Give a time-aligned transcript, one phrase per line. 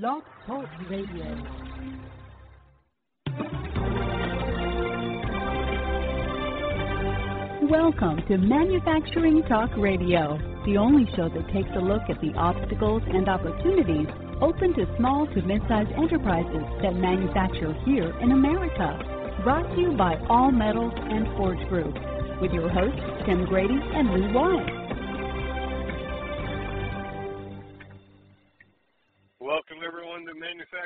[0.00, 1.36] Blog Talk Radio.
[7.68, 13.02] Welcome to Manufacturing Talk Radio, the only show that takes a look at the obstacles
[13.06, 14.06] and opportunities
[14.40, 18.96] open to small to mid-sized enterprises that manufacture here in America.
[19.44, 21.94] Brought to you by All Metals and Forge Group,
[22.40, 24.81] with your hosts Tim Grady and Lou Weiss.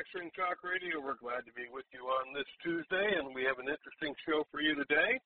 [0.07, 1.03] Manufacturing Talk Radio.
[1.03, 4.47] We're glad to be with you on this Tuesday, and we have an interesting show
[4.51, 5.19] for you today.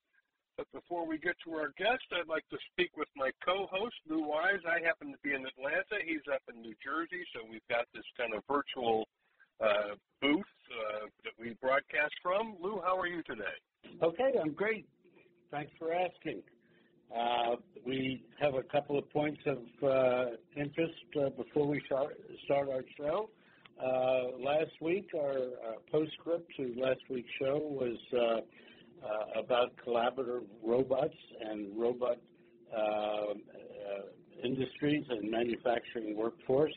[0.57, 4.25] But before we get to our guest, I'd like to speak with my co-host, Lou
[4.25, 4.61] Weiss.
[4.65, 6.01] I happen to be in Atlanta.
[6.01, 9.05] He's up in New Jersey, so we've got this kind of virtual
[9.61, 12.57] uh, booth uh, that we broadcast from.
[12.57, 13.57] Lou, how are you today?
[14.01, 14.87] Okay, I'm great.
[15.51, 16.41] Thanks for asking.
[17.13, 20.25] Uh, we have a couple of points of uh,
[20.57, 23.29] interest uh, before we start, start our show.
[23.83, 25.37] Uh, last week, our
[25.91, 31.15] postscript to last week's show was uh, about collaborative robots
[31.49, 32.17] and robot
[32.75, 33.33] uh, uh,
[34.43, 36.73] industries and manufacturing workforce.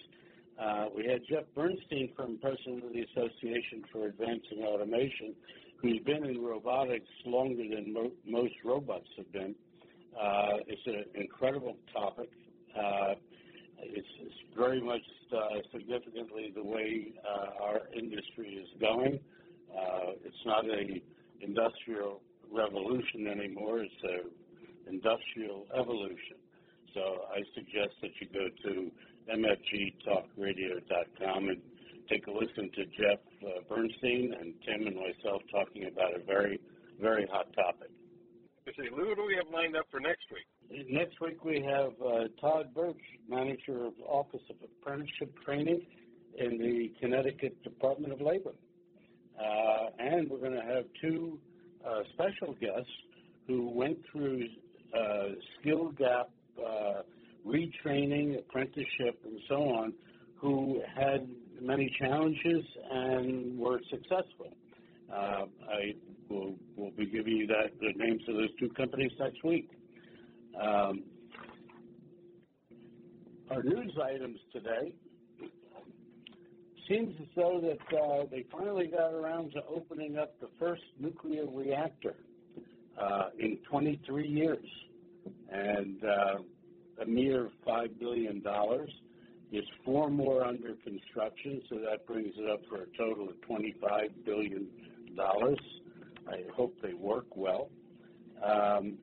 [0.58, 5.34] Uh, we had Jeff Burnstein from President of the Association for Advancing Automation,
[5.82, 9.54] who's been in robotics longer than mo most robots have been.
[10.18, 12.30] Uh, it's an incredible topic.
[13.78, 15.02] Uh, it's, it's, very much
[15.72, 17.12] significantly the way
[17.60, 19.18] our industry is going.
[20.24, 21.02] it's not a
[21.40, 22.20] industrial
[22.52, 23.80] revolution anymore.
[23.80, 24.30] It's an
[24.86, 26.36] industrial evolution.
[26.94, 28.92] So I suggest that you go to
[29.28, 31.60] mfgtalkradio.com and
[32.08, 36.60] take a listen to Jeff uh, Burnstein and Tim and myself talking about a very,
[37.00, 37.90] very hot topic.
[38.66, 40.88] Okay, Lou, what do we have lined up for next week?
[40.90, 42.94] Next week we have uh, Todd Berch,
[43.28, 45.82] manager of Office of Apprenticeship Training
[46.38, 48.52] in the Connecticut Department of Labor.
[49.38, 51.38] Uh, and we're going to have two
[51.86, 52.90] uh, special guests
[53.46, 54.44] who went through
[54.98, 55.24] uh,
[55.60, 57.02] skill gap uh,
[57.46, 59.92] retraining, apprenticeship, and so on,
[60.36, 61.28] who had
[61.60, 64.54] many challenges and were successful.
[65.14, 65.94] Uh, I
[66.28, 69.70] will, will be giving you that the names of those two companies next week.
[70.60, 71.04] Um,
[73.50, 74.92] our news items today
[76.88, 81.46] seems as though that uh, they finally got around to opening up the first nuclear
[81.46, 82.16] reactor
[83.00, 84.66] uh, in 23 years,
[85.50, 88.90] and uh, a mere five billion dollars.
[89.52, 94.10] There's four more under construction, so that brings it up for a total of 25
[94.24, 94.66] billion
[95.14, 95.58] dollars.
[96.28, 97.70] I hope they work well.
[98.44, 98.98] Um,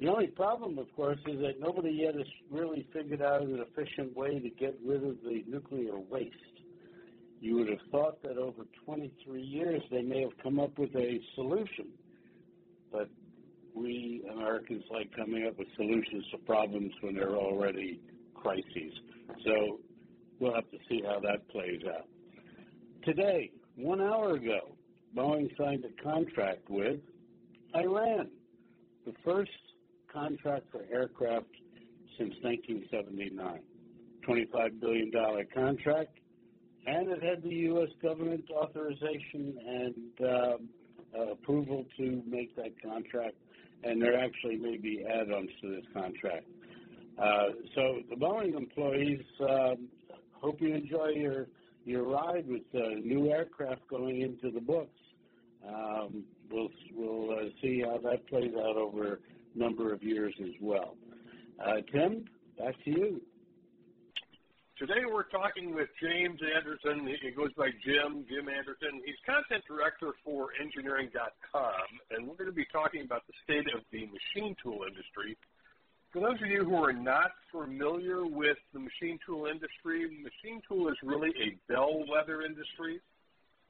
[0.00, 4.16] the only problem, of course, is that nobody yet has really figured out an efficient
[4.16, 6.34] way to get rid of the nuclear waste.
[7.40, 11.20] You would have thought that over 23 years they may have come up with a
[11.34, 11.88] solution.
[12.90, 13.08] But
[13.74, 18.00] we Americans like coming up with solutions to problems when they're already
[18.34, 18.92] crises.
[19.44, 19.80] So
[20.38, 22.08] we'll have to see how that plays out.
[23.04, 24.76] Today, one hour ago,
[25.16, 27.00] Boeing signed a contract with
[27.74, 28.30] Iran,
[29.06, 29.50] the first
[30.12, 31.46] contract for aircraft
[32.18, 33.60] since 1979.
[34.26, 35.10] $25 billion
[35.54, 36.20] contract
[36.86, 37.90] and it had the U.S.
[38.02, 43.36] government authorization and uh, approval to make that contract,
[43.84, 46.46] and there actually may be add-ons to this contract.
[47.18, 49.88] Uh, so the Boeing employees um,
[50.32, 51.48] hope you enjoy your
[51.90, 54.98] your ride with uh, new aircraft going into the books.
[55.66, 60.54] Um, we'll we'll uh, see how that plays out over a number of years as
[60.60, 60.96] well.
[61.62, 62.24] Uh, Tim,
[62.56, 63.20] back to you.
[64.78, 67.06] Today we're talking with James Anderson.
[67.20, 69.02] He goes by Jim, Jim Anderson.
[69.04, 73.82] He's content director for engineering.com, and we're going to be talking about the state of
[73.92, 75.36] the machine tool industry.
[76.12, 80.88] For those of you who are not familiar with the machine tool industry, machine tool
[80.88, 83.00] is really a bellwether industry.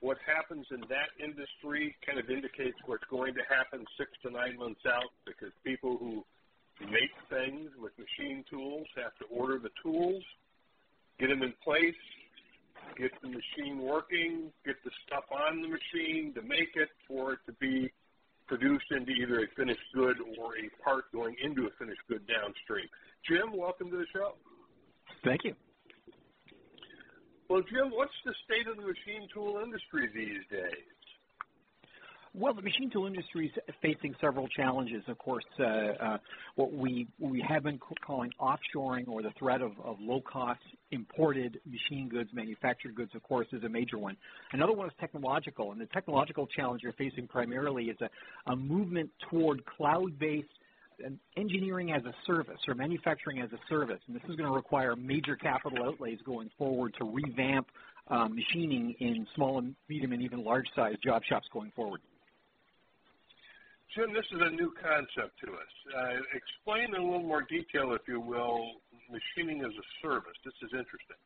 [0.01, 4.57] What happens in that industry kind of indicates what's going to happen six to nine
[4.57, 6.25] months out because people who
[6.87, 10.23] make things with machine tools have to order the tools
[11.21, 11.95] get them in place,
[12.97, 17.41] get the machine working, get the stuff on the machine to make it for it
[17.47, 17.93] to be
[18.51, 22.91] produced into either a finished good or a part going into a finished good downstream.
[23.23, 24.35] Jim, welcome to the show.
[25.25, 25.55] Thank you.
[27.49, 30.91] Well, Jim, what's the state of the machine tool industry these days?
[32.33, 35.03] Well, the machine tool industry is facing several challenges.
[35.09, 36.19] Of course, uh, uh,
[36.55, 40.61] what we we have been calling offshoring or the threat of, of low-cost
[40.93, 44.17] imported machine goods, manufactured goods, of course, is a major one.
[44.53, 49.11] Another one is technological, and the technological challenge you're facing primarily is a, a movement
[49.29, 50.47] toward cloud-based
[51.37, 53.99] engineering as a service or manufacturing as a service.
[54.07, 57.67] And this is going to require major capital outlays going forward to revamp
[58.09, 62.01] uh, machining in small and medium and even large size job shops going forward.
[63.95, 65.73] Jim, this is a new concept to us.
[65.97, 70.37] Uh, explain in a little more detail, if you will, machining as a service.
[70.45, 71.19] This is interesting.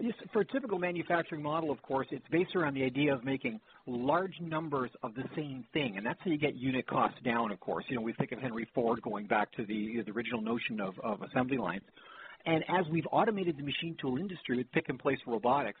[0.00, 3.60] Yes, for a typical manufacturing model, of course, it's based around the idea of making
[3.86, 7.50] large numbers of the same thing, and that's how you get unit costs down.
[7.50, 10.40] Of course, you know we think of Henry Ford going back to the, the original
[10.40, 11.82] notion of, of assembly lines,
[12.46, 15.80] and as we've automated the machine tool industry with pick and place robotics,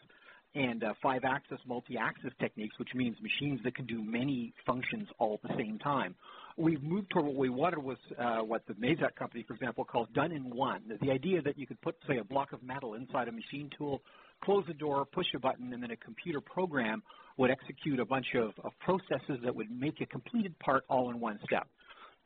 [0.54, 5.48] and uh, five-axis multi-axis techniques, which means machines that can do many functions all at
[5.48, 6.14] the same time.
[6.56, 10.08] We've moved toward what we wanted was uh, what the Mazak company, for example, calls
[10.12, 10.82] done in one.
[11.00, 14.02] The idea that you could put, say, a block of metal inside a machine tool,
[14.42, 17.02] close the door, push a button, and then a computer program
[17.36, 21.20] would execute a bunch of, of processes that would make a completed part all in
[21.20, 21.68] one step.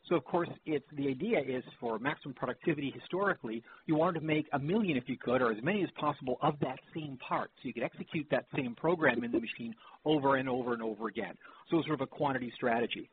[0.08, 2.90] So of course, it's the idea is for maximum productivity.
[2.90, 6.38] Historically, you wanted to make a million if you could, or as many as possible
[6.42, 9.74] of that same part, so you could execute that same program in the machine
[10.04, 11.34] over and over and over again.
[11.70, 13.08] So sort of a quantity strategy.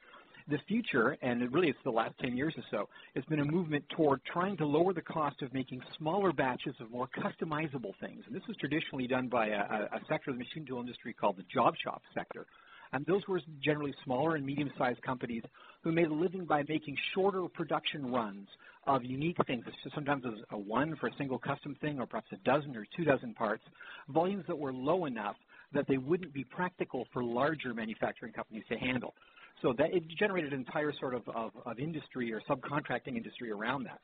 [0.50, 3.86] The future, and really it's the last 10 years or so, has been a movement
[3.96, 8.24] toward trying to lower the cost of making smaller batches of more customizable things.
[8.26, 11.38] And this is traditionally done by a, a sector of the machine tool industry called
[11.38, 12.48] the job shop sector.
[12.94, 15.44] And those were generally smaller and medium-sized companies
[15.82, 18.48] who made a living by making shorter production runs
[18.88, 19.64] of unique things.
[19.94, 22.86] Sometimes it was a one for a single custom thing or perhaps a dozen or
[22.96, 23.64] two dozen parts,
[24.10, 25.36] volumes that were low enough
[25.74, 29.14] that they wouldn't be practical for larger manufacturing companies to handle.
[29.62, 33.84] So that it generated an entire sort of, of, of industry or subcontracting industry around
[33.84, 34.00] that.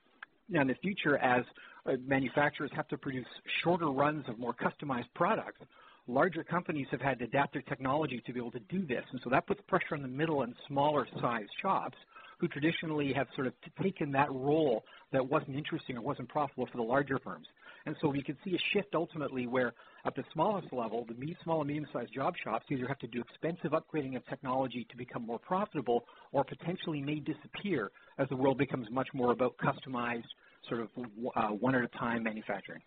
[0.50, 1.44] Now, in the future, as
[1.86, 3.25] uh, manufacturers have to produce
[3.63, 5.60] shorter runs of more customized products,
[6.07, 9.04] larger companies have had to adapt their technology to be able to do this.
[9.12, 11.98] And so that puts pressure on the middle and smaller size shops
[12.39, 16.77] who traditionally have sort of taken that role that wasn't interesting or wasn't profitable for
[16.77, 17.48] the larger firms.
[17.86, 19.74] And so we could see a shift ultimately where
[20.06, 23.71] at the smallest level, the small and medium-sized job shops either have to do expensive
[23.71, 28.88] upgrading of technology to become more profitable or potentially may disappear as the world becomes
[28.92, 30.25] much more about customized
[30.68, 30.89] sort of
[31.36, 32.81] uh, one-at-a-time manufacturing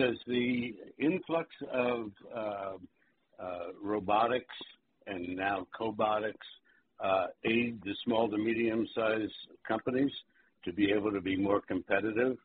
[0.00, 2.72] does the influx of uh,
[3.38, 4.54] uh, robotics
[5.06, 6.46] and now cobotics
[7.04, 9.32] uh, aid the small to medium-sized
[9.68, 10.12] companies
[10.64, 12.36] to be able to be more competitive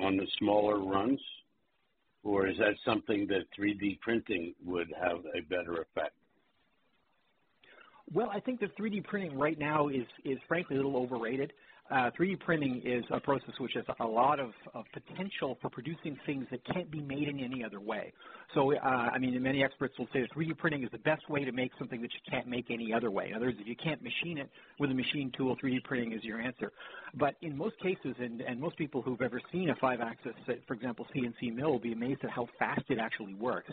[0.00, 1.20] on the smaller runs?
[2.22, 6.14] Or is that something that 3D printing would have a better effect?
[8.12, 11.52] Well, I think that 3D printing right now is, is frankly a little overrated.
[11.90, 16.18] Uh, 3D printing is a process which has a lot of, of, potential for producing
[16.24, 18.10] things that can't be made in any other way.
[18.54, 21.44] So, uh, I mean, many experts will say that 3D printing is the best way
[21.44, 23.28] to make something that you can't make any other way.
[23.28, 24.48] In other words, if you can't machine it
[24.78, 26.72] with a machine tool, 3D printing is your answer.
[27.18, 30.32] But in most cases, and, and most people who've ever seen a five-axis,
[30.66, 33.70] for example, CNC mill will be amazed at how fast it actually works.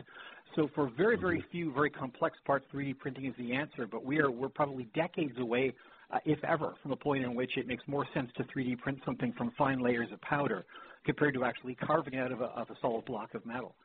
[0.57, 1.51] So for very, very mm-hmm.
[1.51, 5.39] few very complex parts, 3D printing is the answer, but we are, we're probably decades
[5.39, 5.73] away
[6.11, 8.99] uh, if ever, from a point in which it makes more sense to 3D print
[9.05, 10.65] something from fine layers of powder
[11.05, 13.75] compared to actually carving it out of a, of a solid block of metal.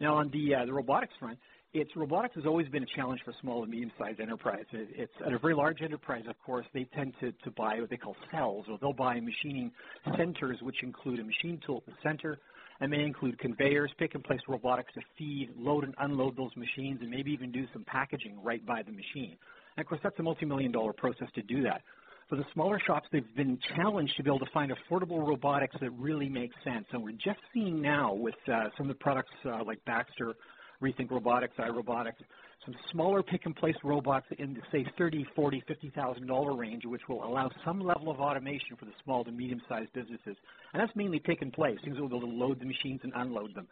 [0.00, 1.38] Now, on the, uh, the robotics front,
[1.74, 4.64] it's robotics has always been a challenge for small and medium-sized enterprise.
[4.72, 7.88] It, it's at a very large enterprise, of course, they tend to, to buy what
[7.88, 9.70] they call cells, or they'll buy machining
[10.16, 12.38] centers, which include a machine tool at the center,
[12.80, 16.98] and may include conveyors, pick and place robotics to feed, load and unload those machines,
[17.00, 19.36] and maybe even do some packaging right by the machine.
[19.76, 21.82] And of course, that's a multi-million dollar process to do that.
[22.28, 25.90] For the smaller shops, they've been challenged to be able to find affordable robotics that
[25.90, 26.86] really makes sense.
[26.92, 30.34] And we're just seeing now with uh, some of the products uh, like Baxter,
[30.82, 32.22] Rethink Robotics, iRobotics,
[32.64, 37.24] some smaller pick-and-place robots in the, say, thirty, forty, fifty thousand dollar range, which will
[37.24, 40.36] allow some level of automation for the small to medium-sized businesses.
[40.72, 41.76] And that's mainly taken place.
[41.84, 43.66] Things will be able to load the machines and unload them.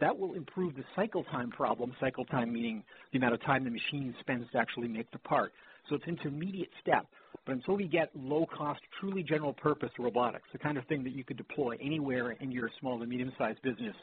[0.00, 3.70] That will improve the cycle time problem, cycle time meaning the amount of time the
[3.70, 5.52] machine spends to actually make the part.
[5.88, 7.06] So it's an intermediate step.
[7.44, 11.36] But until we get low-cost, truly general-purpose robotics, the kind of thing that you could
[11.36, 13.96] deploy anywhere in your small to medium-sized business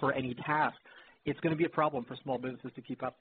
[0.00, 0.76] for any task,
[1.26, 3.16] it's going to be a problem for small businesses to keep up.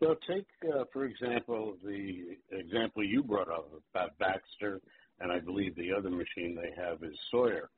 [0.00, 4.80] Well, take, uh, for example, the example you brought up about Baxter,
[5.20, 7.70] and I believe the other machine they have is Sawyer.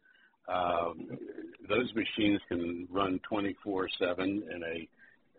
[0.49, 1.19] Um,
[1.69, 3.89] those machines can run 24/7
[4.19, 4.89] in a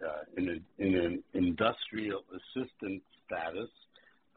[0.05, 3.69] uh, in, a, in an industrial assistant status,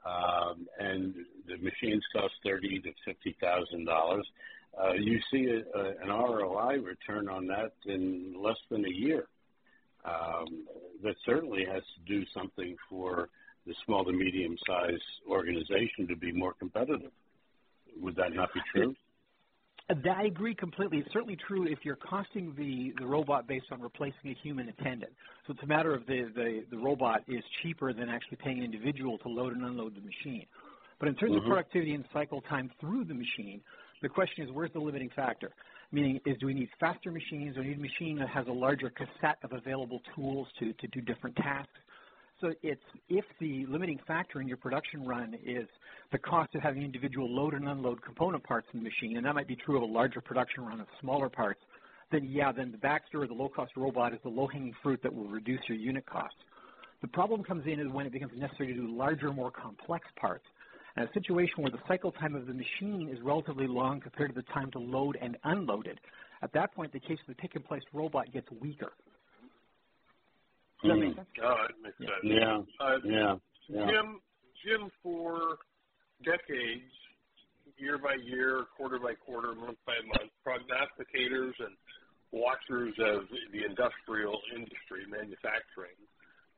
[0.04, 1.14] um, and
[1.46, 4.26] the machines cost thirty to fifty thousand dollars.
[4.80, 9.26] Uh, you see an ROI return on that in less than a year.
[10.04, 10.66] Um,
[11.04, 13.28] that certainly has to do something for
[13.66, 17.12] the small to medium sized organization to be more competitive.
[18.00, 18.96] Would that not be true?
[20.08, 20.98] I agree completely.
[20.98, 25.12] It's certainly true if you're costing the, the robot based on replacing a human attendant.
[25.46, 28.64] So it's a matter of the, the, the robot is cheaper than actually paying an
[28.64, 30.46] individual to load and unload the machine.
[30.98, 31.44] But in terms mm-hmm.
[31.44, 33.60] of productivity and cycle time through the machine,
[34.02, 35.50] the question is where's the limiting factor?
[35.90, 38.90] Meaning, is do we need faster machines or need a machine that has a larger
[38.90, 41.70] cassette of available tools to, to do different tasks?
[42.42, 45.68] So it's if the limiting factor in your production run is
[46.10, 49.36] the cost of having individual load and unload component parts in the machine, and that
[49.36, 51.60] might be true of a larger production run of smaller parts,
[52.10, 55.28] then yeah, then the Baxter or the low-cost robot is the low-hanging fruit that will
[55.28, 56.36] reduce your unit costs.
[57.00, 60.44] The problem comes in is when it becomes necessary to do larger, more complex parts.
[60.96, 64.40] And a situation where the cycle time of the machine is relatively long compared to
[64.40, 65.98] the time to load and unload it.
[66.42, 68.92] At that point, the case of the pick-and-place robot gets weaker.
[70.82, 71.16] Does that make mm.
[71.16, 71.28] sense?
[71.42, 71.96] Oh, it makes.
[72.22, 72.58] Yeah.
[72.80, 73.34] Uh, yeah.
[73.68, 73.86] yeah.
[73.86, 74.20] Jim,
[74.66, 75.58] Jim, for
[76.24, 76.90] decades,
[77.78, 81.74] year by year, quarter by quarter, month by month, prognosticators and
[82.32, 85.98] watchers of the industrial industry, manufacturing,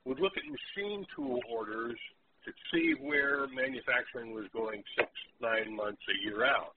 [0.05, 1.97] would look at machine tool orders
[2.45, 5.09] to see where manufacturing was going six,
[5.41, 6.77] nine months, a year out.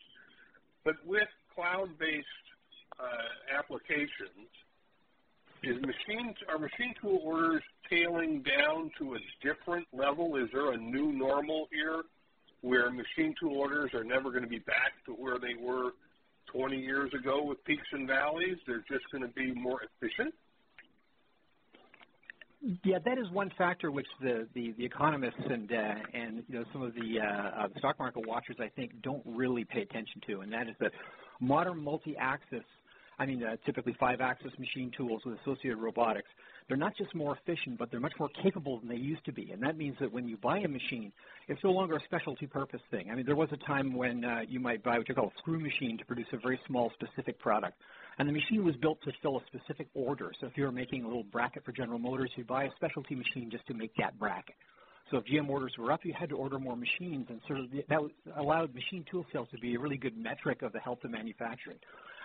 [0.83, 2.47] But with cloud-based
[2.99, 4.47] uh, applications,
[5.63, 10.35] is machine are machine tool orders tailing down to a different level?
[10.35, 12.03] Is there a new normal here
[12.61, 15.91] where machine tool orders are never going to be back to where they were
[16.53, 18.57] 20 years ago with peaks and valleys?
[18.65, 20.33] They're just going to be more efficient?
[22.83, 26.65] Yeah, that is one factor which the, the, the economists and uh, and you know
[26.73, 30.21] some of the, uh, uh, the stock market watchers I think don't really pay attention
[30.27, 30.91] to, and that is that
[31.39, 32.63] modern multi-axis
[33.19, 36.29] I mean, uh, typically five-axis machine tools with associated robotics,
[36.67, 39.51] they're not just more efficient, but they're much more capable than they used to be.
[39.51, 41.11] And that means that when you buy a machine,
[41.47, 43.09] it's no longer a specialty purpose thing.
[43.09, 45.39] I mean, there was a time when uh, you might buy what you call a
[45.39, 47.81] screw machine to produce a very small specific product.
[48.19, 50.31] And the machine was built to fill a specific order.
[50.39, 53.15] So if you were making a little bracket for General Motors, you'd buy a specialty
[53.15, 54.55] machine just to make that bracket.
[55.11, 57.65] So if GM orders were up, you had to order more machines, and sort of
[57.71, 57.99] that
[58.35, 61.77] allowed machine tool sales to be a really good metric of the health of manufacturing.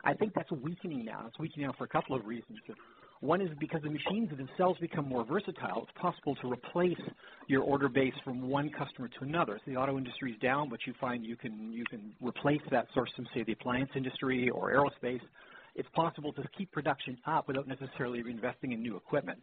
[0.05, 1.25] I think that's weakening now.
[1.29, 2.59] It's weakening now for a couple of reasons.
[3.21, 5.87] One is because the machines themselves become more versatile.
[5.89, 6.99] It's possible to replace
[7.47, 9.61] your order base from one customer to another.
[9.65, 12.89] So the auto industry is down, but you find you can you can replace that
[12.95, 15.21] source from say the appliance industry or aerospace.
[15.77, 19.39] It's possible to keep production up without necessarily investing in new equipment.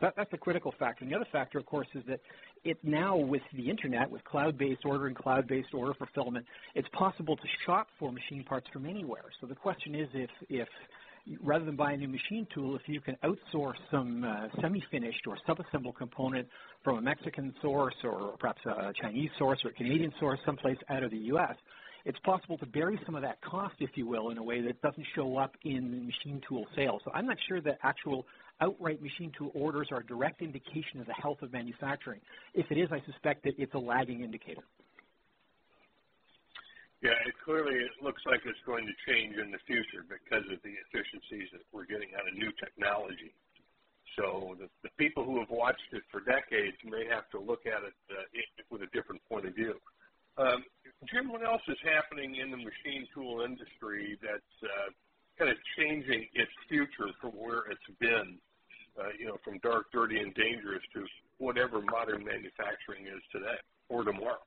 [0.00, 1.04] That, that's a critical factor.
[1.04, 2.20] And the other factor, of course, is that
[2.64, 7.42] it now with the internet, with cloud-based order and cloud-based order fulfillment, it's possible to
[7.64, 9.24] shop for machine parts from anywhere.
[9.40, 10.68] So the question is if, if
[11.42, 15.36] rather than buy a new machine tool, if you can outsource some uh, semi-finished or
[15.46, 16.48] sub-assembled component
[16.82, 21.02] from a Mexican source or perhaps a Chinese source or a Canadian source someplace out
[21.02, 21.56] of the U.S.,
[22.04, 24.80] it's possible to bury some of that cost, if you will, in a way that
[24.80, 27.02] doesn't show up in machine tool sales.
[27.04, 28.24] So I'm not sure that actual
[28.60, 32.20] outright machine tool orders are a direct indication of the health of manufacturing.
[32.54, 34.62] If it is, I suspect that it's a lagging indicator.
[37.02, 40.60] Yeah, it clearly it looks like it's going to change in the future because of
[40.60, 43.32] the efficiencies that we're getting out of new technology.
[44.18, 47.80] So the, the people who have watched it for decades may have to look at
[47.88, 48.28] it uh,
[48.68, 49.80] with a different point of view.
[50.36, 50.64] Um,
[51.08, 54.92] Jim, what else is happening in the machine tool industry that's uh,
[55.38, 58.36] kind of changing its future from where it's been
[58.98, 61.04] uh, you know, from dark, dirty, and dangerous to
[61.38, 64.38] whatever modern manufacturing is today or tomorrow.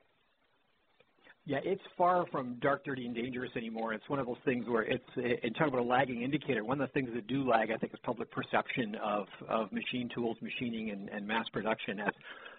[1.45, 3.93] Yeah, it's far from dark, dirty, and dangerous anymore.
[3.93, 6.87] It's one of those things where it's, in talking about a lagging indicator, one of
[6.87, 10.91] the things that do lag, I think, is public perception of, of machine tools, machining,
[10.91, 12.13] and, and mass production as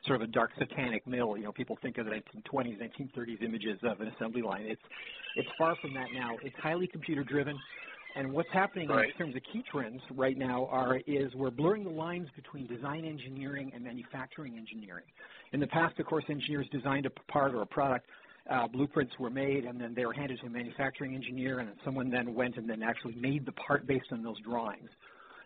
[0.06, 1.34] sort of a dark satanic mill.
[1.38, 2.78] You know, people think of the 1920s,
[3.16, 4.66] 1930s images of an assembly line.
[4.66, 4.82] It's,
[5.36, 6.36] it's far from that now.
[6.42, 7.58] It's highly computer driven.
[8.16, 9.08] And what's happening right.
[9.10, 13.04] in terms of key trends right now are is we're blurring the lines between design
[13.04, 15.04] engineering and manufacturing engineering.
[15.52, 18.06] In the past, of course, engineers designed a part or a product.
[18.48, 22.10] Uh, blueprints were made, and then they were handed to a manufacturing engineer, and someone
[22.10, 24.90] then went and then actually made the part based on those drawings.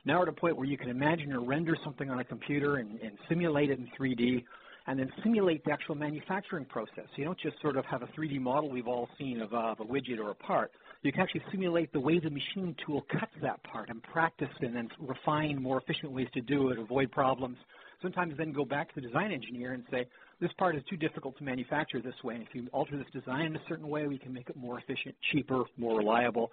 [0.04, 2.76] Now we're at a point where you can imagine or render something on a computer
[2.76, 4.44] and, and simulate it in 3D,
[4.88, 7.06] and then simulate the actual manufacturing process.
[7.16, 9.80] You don't just sort of have a 3D model we've all seen of, uh, of
[9.80, 13.32] a widget or a part you can actually simulate the way the machine tool cuts
[13.40, 17.56] that part and practice and then refine more efficient ways to do it, avoid problems.
[18.02, 20.06] Sometimes then go back to the design engineer and say,
[20.40, 22.34] this part is too difficult to manufacture this way.
[22.34, 24.78] And if you alter this design in a certain way, we can make it more
[24.78, 26.50] efficient, cheaper, more reliable.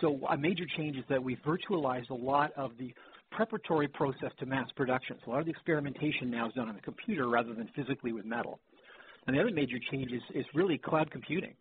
[0.00, 2.92] So a major change is that we've virtualized a lot of the
[3.30, 5.16] preparatory process to mass production.
[5.24, 8.12] So a lot of the experimentation now is done on the computer rather than physically
[8.12, 8.60] with metal.
[9.26, 11.54] And the other major change is, is really cloud computing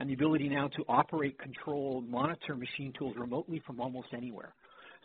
[0.00, 4.54] and the ability now to operate, control, monitor machine tools remotely from almost anywhere.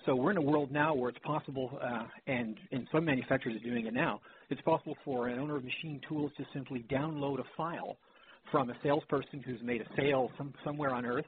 [0.05, 3.69] So we're in a world now where it's possible, uh, and, and some manufacturers are
[3.69, 7.43] doing it now, it's possible for an owner of machine tools to simply download a
[7.57, 7.97] file
[8.51, 11.25] from a salesperson who's made a sale some, somewhere on Earth,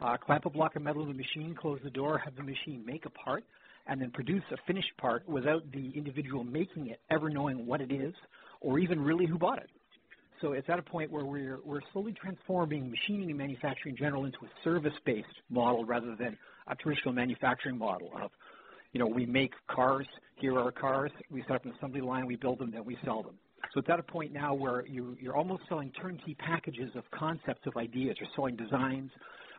[0.00, 2.84] uh, clamp a block of metal in the machine, close the door, have the machine
[2.86, 3.42] make a part,
[3.88, 7.90] and then produce a finished part without the individual making it ever knowing what it
[7.90, 8.14] is
[8.60, 9.70] or even really who bought it.
[10.40, 14.24] So it's at a point where we're, we're slowly transforming machining and manufacturing in general
[14.24, 18.30] into a service-based model rather than a traditional manufacturing model of,
[18.92, 20.06] you know, we make cars,
[20.36, 23.22] here are cars, we set up an assembly line, we build them, then we sell
[23.22, 23.34] them.
[23.74, 27.66] So it's at a point now where you, you're almost selling turnkey packages of concepts
[27.66, 28.16] of ideas.
[28.18, 29.10] You're selling designs.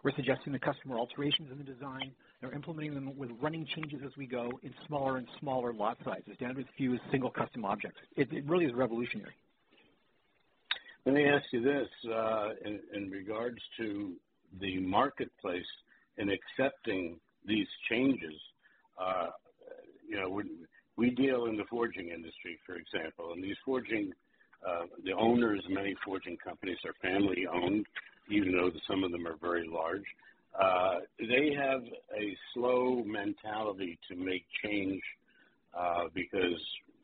[0.04, 2.12] We're suggesting the customer alterations in the design.
[2.42, 6.36] They're implementing them with running changes as we go in smaller and smaller lot sizes,
[6.40, 8.00] down to as few as single custom objects.
[8.18, 9.36] It, it really is revolutionary.
[11.06, 14.14] Let me ask you this uh, in, in, regards to
[14.60, 15.66] the marketplace
[16.18, 18.40] in accepting these changes.
[19.02, 19.28] Uh,
[20.08, 20.30] you know,
[20.96, 24.12] we, deal in the forging industry, for example, and these forging,
[24.68, 27.88] uh, the owners of many forging companies are family owned,
[28.30, 30.06] even though some of them are very large.
[30.60, 31.82] Uh, they have
[32.16, 35.02] a slow mentality to make change
[35.76, 36.62] uh, because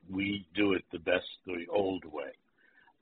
[0.07, 2.29] we do it the best the old way.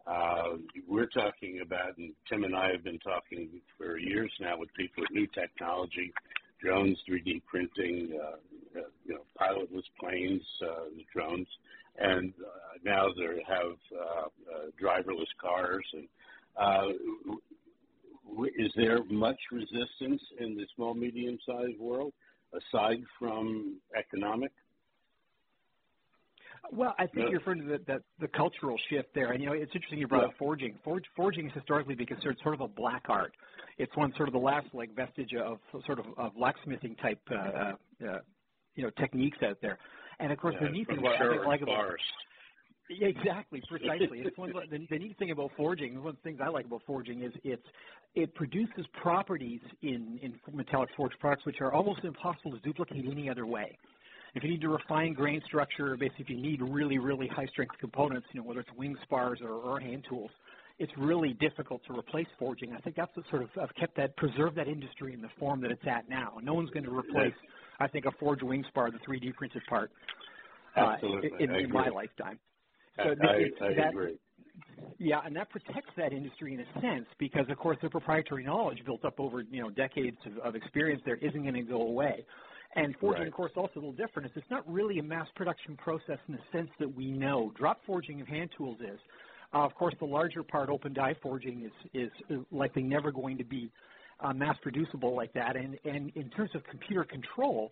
[0.07, 0.57] Uh,
[0.87, 5.01] we're talking about, and Tim and I have been talking for years now with people
[5.01, 6.13] with new technology,
[6.61, 11.47] drones, 3D printing, uh, uh, you know, pilotless planes, uh, drones,
[11.97, 15.85] and uh, now they have uh, uh, driverless cars.
[15.93, 16.07] And
[16.55, 16.87] uh,
[18.29, 22.13] w- is there much resistance in the small, medium-sized world
[22.53, 24.51] aside from economic?
[26.71, 29.31] Well, I think you're referring to the, the, the, cultural shift there.
[29.31, 30.27] And, you know, it's interesting you brought yeah.
[30.27, 30.77] up forging.
[30.83, 33.33] Forge, forging is historically been considered sort of a black art.
[33.77, 37.35] It's one sort of the last, like, vestige of sort of, of blacksmithing type, uh,
[37.35, 37.73] uh,
[38.07, 38.19] uh,
[38.75, 39.77] you know, techniques out there.
[40.19, 41.97] And, of course, yeah, the neat thing about, I like about
[42.89, 44.19] yeah, exactly, precisely.
[44.19, 45.97] it's one the, the neat thing about forging.
[45.97, 47.65] One of the things I like about forging is it's
[48.13, 53.29] it produces properties in in metallic forged products which are almost impossible to duplicate any
[53.29, 53.77] other way.
[54.35, 57.75] If you need to refine grain structure, basically if you need really, really high strength
[57.79, 60.29] components, you know, whether it's wing spars or, or hand tools,
[60.77, 62.73] it's really difficult to replace forging.
[62.73, 65.61] I think that's what sort of I've kept that, preserved that industry in the form
[65.61, 66.33] that it's at now.
[66.43, 67.33] No one's going to replace,
[67.79, 69.89] I think, a forged wing spar, the 3D printed part,
[70.75, 70.97] uh,
[71.39, 72.37] in, in my lifetime.
[72.97, 74.17] So I, I, I that, agree.
[74.97, 78.79] Yeah, and that protects that industry in a sense because, of course, the proprietary knowledge
[78.85, 82.25] built up over you know decades of, of experience there isn't going to go away.
[82.75, 83.27] And forging, right.
[83.27, 84.31] of course, also a little different.
[84.35, 87.53] It's not really a mass production process in the sense that we know.
[87.57, 88.99] Drop forging of hand tools is.
[89.53, 93.45] Uh, of course, the larger part, open die forging, is is likely never going to
[93.45, 93.71] be
[94.19, 95.55] uh, mass producible like that.
[95.55, 97.71] And and in terms of computer control,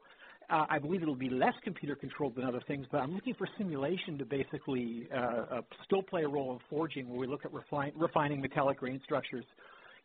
[0.50, 2.86] uh, I believe it'll be less computer controlled than other things.
[2.90, 7.10] But I'm looking for simulation to basically uh, uh, still play a role in forging,
[7.10, 9.46] where we look at refine, refining metallic grain structures,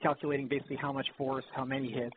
[0.03, 2.17] calculating basically how much force, how many hits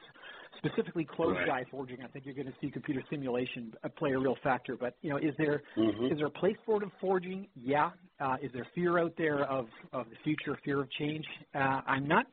[0.57, 1.47] specifically closed right.
[1.47, 4.75] die forging, I think you're going to see computer simulation play a real factor.
[4.79, 6.05] But you know, is there mm-hmm.
[6.05, 7.47] is there a place for it in forging?
[7.55, 7.91] Yeah.
[8.19, 11.25] Uh, is there fear out there of of the future, fear of change?
[11.55, 12.25] Uh, I'm not.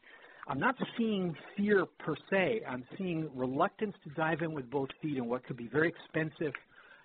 [0.51, 2.63] I'm not seeing fear per se.
[2.67, 6.55] I'm seeing reluctance to dive in with both feet in what could be very expensive,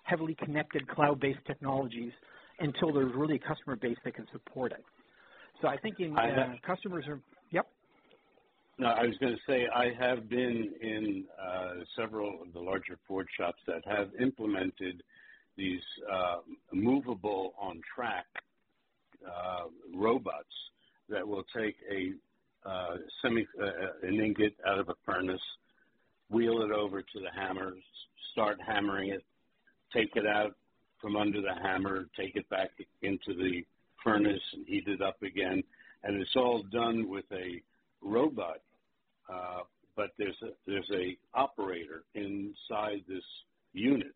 [0.04, 2.12] heavily connected cloud-based technologies
[2.58, 4.82] until there's really a customer base that can support it.
[5.60, 7.20] So I think in uh, customers are.
[8.76, 12.98] No, I was going to say I have been in uh, several of the larger
[13.06, 15.02] forge shops that have implemented
[15.56, 15.80] these
[16.12, 16.38] uh,
[16.72, 18.26] movable on track
[19.24, 20.48] uh, robots
[21.08, 22.12] that will take a
[22.68, 23.66] uh, semi uh,
[24.02, 25.40] an ingot out of a furnace,
[26.30, 27.74] wheel it over to the hammer,
[28.32, 29.22] start hammering it,
[29.92, 30.56] take it out
[31.00, 32.70] from under the hammer, take it back
[33.02, 33.64] into the
[34.02, 35.62] furnace and heat it up again,
[36.02, 37.60] and it's all done with a
[38.02, 38.58] robot,
[39.32, 39.62] uh,
[39.96, 43.24] but there's a, there's a operator inside this
[43.72, 44.14] unit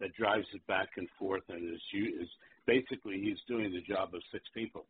[0.00, 2.28] that drives it back and forth, and is, is
[2.66, 4.84] basically he's doing the job of six people,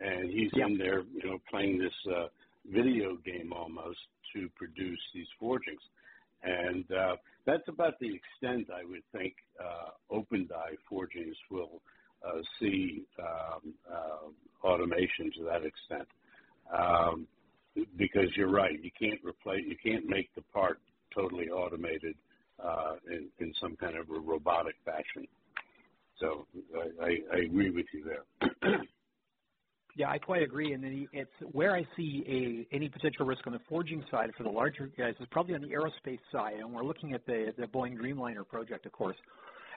[0.00, 0.68] and he's yep.
[0.68, 2.26] in there, you know, playing this uh,
[2.72, 3.98] video game almost
[4.34, 5.80] to produce these forgings.
[6.42, 11.80] And uh, that's about the extent I would think uh, open die forgings will
[12.26, 16.08] uh, see um, uh, automation to that extent.
[16.76, 17.26] Um,
[17.96, 20.78] because you're right, you can't replace, you can't make the part
[21.14, 22.14] totally automated
[22.62, 25.26] uh, in, in some kind of a robotic fashion.
[26.20, 26.46] So
[27.02, 28.80] I, I agree with you there.
[29.98, 30.74] Yeah, I quite agree.
[30.74, 34.42] And then it's where I see a any potential risk on the forging side for
[34.42, 37.66] the larger guys is probably on the aerospace side, and we're looking at the the
[37.66, 39.16] Boeing Dreamliner project, of course.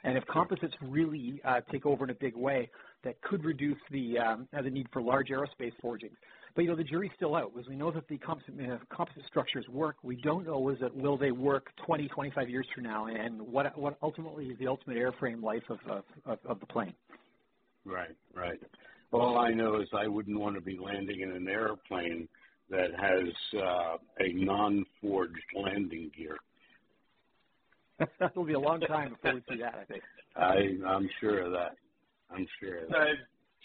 [0.04, 2.68] And if composites really uh, take over in a big way,
[3.02, 6.16] that could reduce the um, the need for large aerospace forgings.
[6.54, 9.24] But you know the jury's still out, because we know that the composite, uh, composite
[9.26, 9.96] structures work.
[10.02, 13.76] We don't know is that will they work 20, 25 years from now, and what
[13.78, 15.78] what ultimately is the ultimate airframe life of
[16.26, 16.94] of, of the plane.
[17.84, 18.60] Right, right.
[19.12, 22.28] All I know is I wouldn't want to be landing in an airplane
[22.68, 26.36] that has uh, a non-forged landing gear.
[28.20, 29.74] that will be a long time before we see that.
[29.74, 30.02] I think.
[30.36, 31.72] I, I'm sure of that.
[32.30, 32.96] I'm sure of that.
[32.96, 33.04] Uh,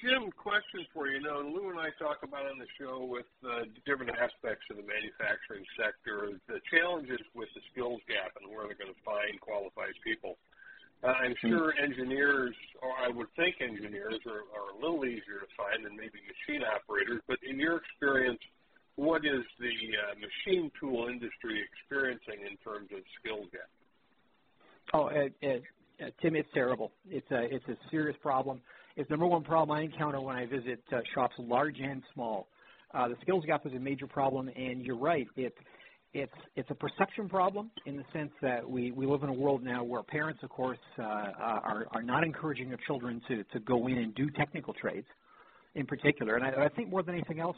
[0.06, 1.18] Jim, question for you.
[1.18, 4.78] You know, Lou and I talk about on the show with uh, different aspects of
[4.78, 9.34] the manufacturing sector the challenges with the skills gap and where they're going to find
[9.42, 10.38] qualified people.
[11.02, 11.50] Uh, I'm hmm.
[11.50, 12.54] sure engineers,
[12.86, 16.62] or I would think engineers, are, are a little easier to find than maybe machine
[16.62, 17.26] operators.
[17.26, 18.40] But in your experience,
[19.02, 23.74] what is the uh, machine tool industry experiencing in terms of skills gap?
[24.94, 25.66] Oh, it, it,
[25.98, 26.94] uh, Tim, it's terrible.
[27.10, 28.62] It's a it's a serious problem.
[28.98, 32.48] The number one problem I encounter when I visit uh, shops, large and small.
[32.94, 35.28] Uh, the skills gap is a major problem, and you're right.
[35.36, 35.54] It
[36.14, 39.62] it's it's a perception problem in the sense that we, we live in a world
[39.64, 43.88] now where parents, of course, uh, are are not encouraging their children to to go
[43.88, 45.08] in and do technical trades,
[45.76, 46.36] in particular.
[46.38, 47.58] And I, I think more than anything else,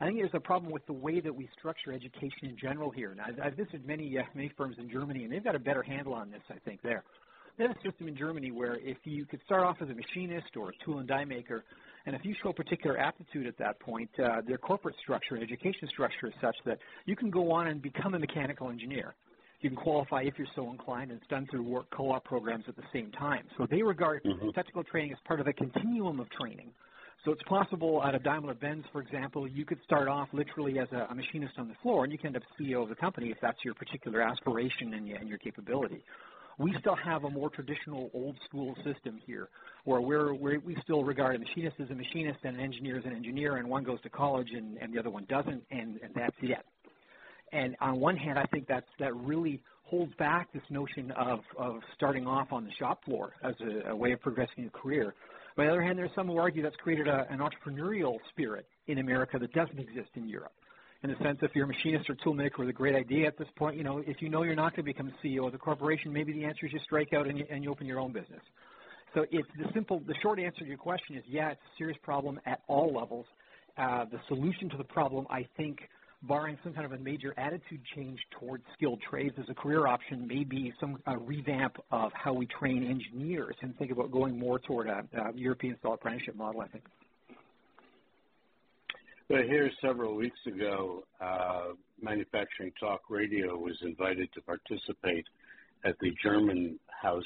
[0.00, 3.10] I think there's a problem with the way that we structure education in general here.
[3.10, 5.82] And I've, I've visited many uh, many firms in Germany, and they've got a better
[5.82, 6.40] handle on this.
[6.48, 7.04] I think there.
[7.04, 7.27] They
[7.66, 10.70] have a system in Germany where if you could start off as a machinist or
[10.70, 11.64] a tool and die maker,
[12.06, 15.88] and if you show particular aptitude at that point, uh, their corporate structure and education
[15.88, 19.14] structure is such that you can go on and become a mechanical engineer.
[19.60, 22.76] You can qualify if you're so inclined, and it's done through work co-op programs at
[22.76, 23.44] the same time.
[23.56, 24.50] So they regard mm-hmm.
[24.50, 26.70] technical training as part of a continuum of training.
[27.24, 31.08] So it's possible at a Daimler-Benz, for example, you could start off literally as a,
[31.10, 33.38] a, machinist on the floor, and you can end up CEO of the company if
[33.42, 36.04] that's your particular aspiration and, and your capability.
[36.58, 39.48] We still have a more traditional old school system here
[39.84, 43.04] where we're, we're, we still regard a machinist as a machinist and an engineer as
[43.04, 46.12] an engineer, and one goes to college and, and the other one doesn't, and, and
[46.16, 46.58] that's it.
[47.52, 51.76] And on one hand, I think that's, that really holds back this notion of, of
[51.94, 55.14] starting off on the shop floor as a, a way of progressing a career.
[55.56, 58.66] But on the other hand, there's some who argue that's created a, an entrepreneurial spirit
[58.88, 60.52] in America that doesn't exist in Europe
[61.02, 63.48] in the sense if you're a machinist or toolmaker with a great idea at this
[63.56, 65.58] point, you know, if you know you're not going to become a CEO of the
[65.58, 68.12] corporation, maybe the answer is you strike out and you, and you open your own
[68.12, 68.40] business.
[69.14, 71.98] So it's the simple, the short answer to your question is, yeah, it's a serious
[72.02, 73.26] problem at all levels.
[73.76, 75.78] Uh, the solution to the problem, I think,
[76.22, 80.26] barring some kind of a major attitude change towards skilled trades as a career option,
[80.26, 84.58] may be some uh, revamp of how we train engineers and think about going more
[84.58, 86.84] toward a, a European-style apprenticeship model, I think.
[89.28, 95.26] But here, several weeks ago, uh, Manufacturing Talk Radio was invited to participate
[95.84, 97.22] at the German House,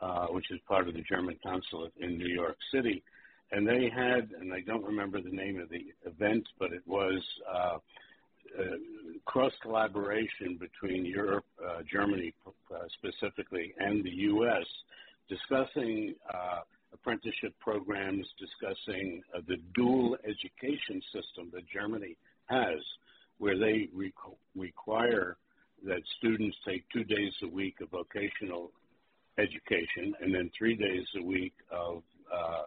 [0.00, 3.02] uh, which is part of the German consulate in New York City.
[3.50, 7.20] And they had, and I don't remember the name of the event, but it was
[7.52, 7.78] uh,
[8.56, 8.62] uh
[9.24, 14.64] cross collaboration between Europe, uh, Germany uh, specifically, and the U.S.,
[15.28, 16.14] discussing
[16.96, 22.80] apprenticeship programs discussing uh, the dual education system that Germany has,
[23.38, 24.12] where they re-
[24.54, 25.36] require
[25.84, 28.70] that students take two days a week of vocational
[29.38, 32.62] education and then three days a week of uh,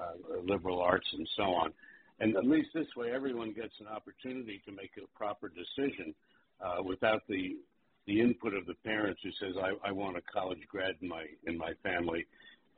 [0.00, 1.72] uh, liberal arts and so on.
[2.20, 6.14] And at least this way, everyone gets an opportunity to make a proper decision
[6.64, 7.56] uh, without the
[8.06, 11.24] the input of the parents who says, I, I want a college grad in my
[11.46, 12.26] in my family,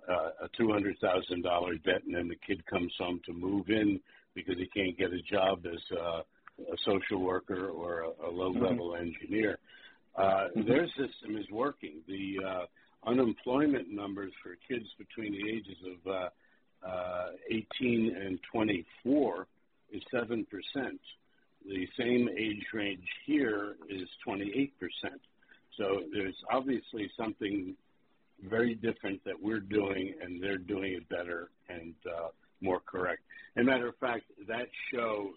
[0.09, 4.01] a two hundred thousand dollar debt, and then the kid comes home to move in
[4.35, 6.03] because he can't get a job as a,
[6.73, 9.07] a social worker or a, a low level mm-hmm.
[9.07, 9.59] engineer.
[10.17, 10.69] Uh, mm-hmm.
[10.69, 12.01] Their system is working.
[12.07, 12.65] The uh,
[13.07, 16.29] unemployment numbers for kids between the ages of uh,
[16.87, 19.47] uh, 18 and 24
[19.93, 20.45] is 7%.
[21.67, 24.71] The same age range here is 28%.
[25.77, 27.75] So there's obviously something
[28.43, 33.23] very different that we're doing, and they're doing it better and uh, more correct.
[33.57, 35.31] As a matter of fact, that show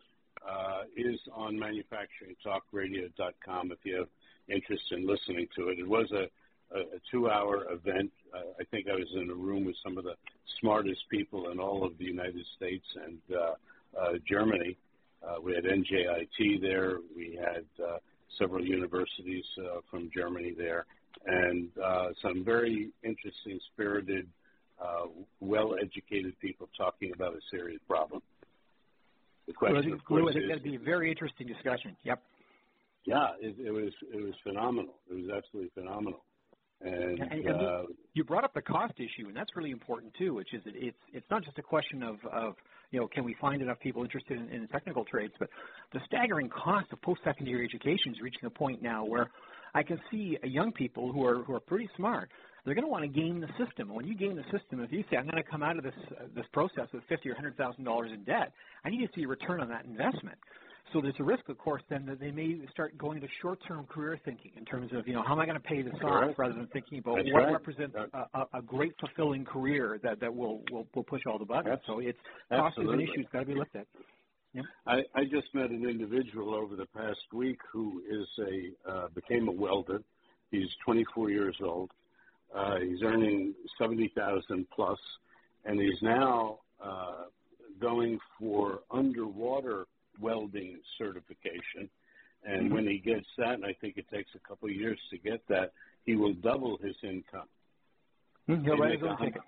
[0.47, 4.07] uh, is on manufacturingtalkradio.com if you have
[4.47, 5.79] interest in listening to it.
[5.79, 6.27] It was a,
[6.75, 8.11] a, a two-hour event.
[8.33, 10.15] Uh, I think I was in a room with some of the
[10.59, 13.53] smartest people in all of the United States and uh,
[13.99, 14.77] uh, Germany.
[15.21, 16.99] Uh, we had NJIT there.
[17.15, 17.97] We had uh,
[18.37, 20.85] several universities uh, from Germany there,
[21.25, 24.27] and uh, some very interesting, spirited,
[24.81, 25.07] uh,
[25.39, 28.21] well-educated people talking about a serious problem.
[29.47, 31.95] The question, well, I think, of course, I think that'd be a very interesting discussion.
[32.03, 32.21] Yep.
[33.05, 34.93] Yeah, it, it was it was phenomenal.
[35.09, 36.21] It was absolutely phenomenal.
[36.81, 37.81] And, and, and uh,
[38.13, 40.35] you brought up the cost issue, and that's really important too.
[40.35, 42.55] Which is that it's it's not just a question of of
[42.91, 45.49] you know can we find enough people interested in, in technical trades, but
[45.93, 49.31] the staggering cost of post-secondary education is reaching a point now where
[49.73, 52.29] I can see young people who are who are pretty smart.
[52.65, 53.93] They're going to want to game the system.
[53.93, 55.93] When you game the system, if you say I'm going to come out of this
[56.11, 58.51] uh, this process with fifty or hundred thousand dollars in debt,
[58.83, 60.37] I need to see a return on that investment.
[60.93, 64.19] So there's a risk, of course, then that they may start going to short-term career
[64.25, 66.31] thinking in terms of, you know, how am I going to pay this That's off,
[66.37, 67.51] rather than thinking about That's what right.
[67.51, 71.79] represents a, a, great fulfilling career that, that will, will will push all the buttons.
[71.85, 72.17] So it's
[72.49, 73.85] cost is an issue; it's got to be looked at.
[74.87, 79.47] I, I just met an individual over the past week who is a uh, became
[79.47, 80.01] a welder.
[80.51, 81.91] He's 24 years old.
[82.55, 84.97] Uh, he's earning 70,000 plus,
[85.65, 87.25] and he's now uh,
[87.79, 89.85] going for underwater
[90.19, 91.89] welding certification.
[92.43, 92.73] And mm-hmm.
[92.73, 95.41] when he gets that, and I think it takes a couple of years to get
[95.49, 95.73] that,
[96.05, 97.47] he will double his income.
[98.49, 98.63] Mm-hmm.
[98.65, 99.41] He'll write his own ticket.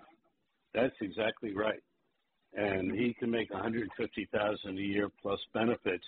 [0.74, 1.82] That's exactly right.
[2.54, 6.04] And he can make 150,000 a year plus benefits,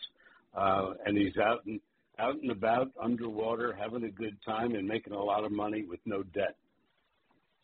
[0.54, 1.80] uh, and he's out and
[2.18, 6.00] out and about underwater, having a good time and making a lot of money with
[6.04, 6.56] no debt.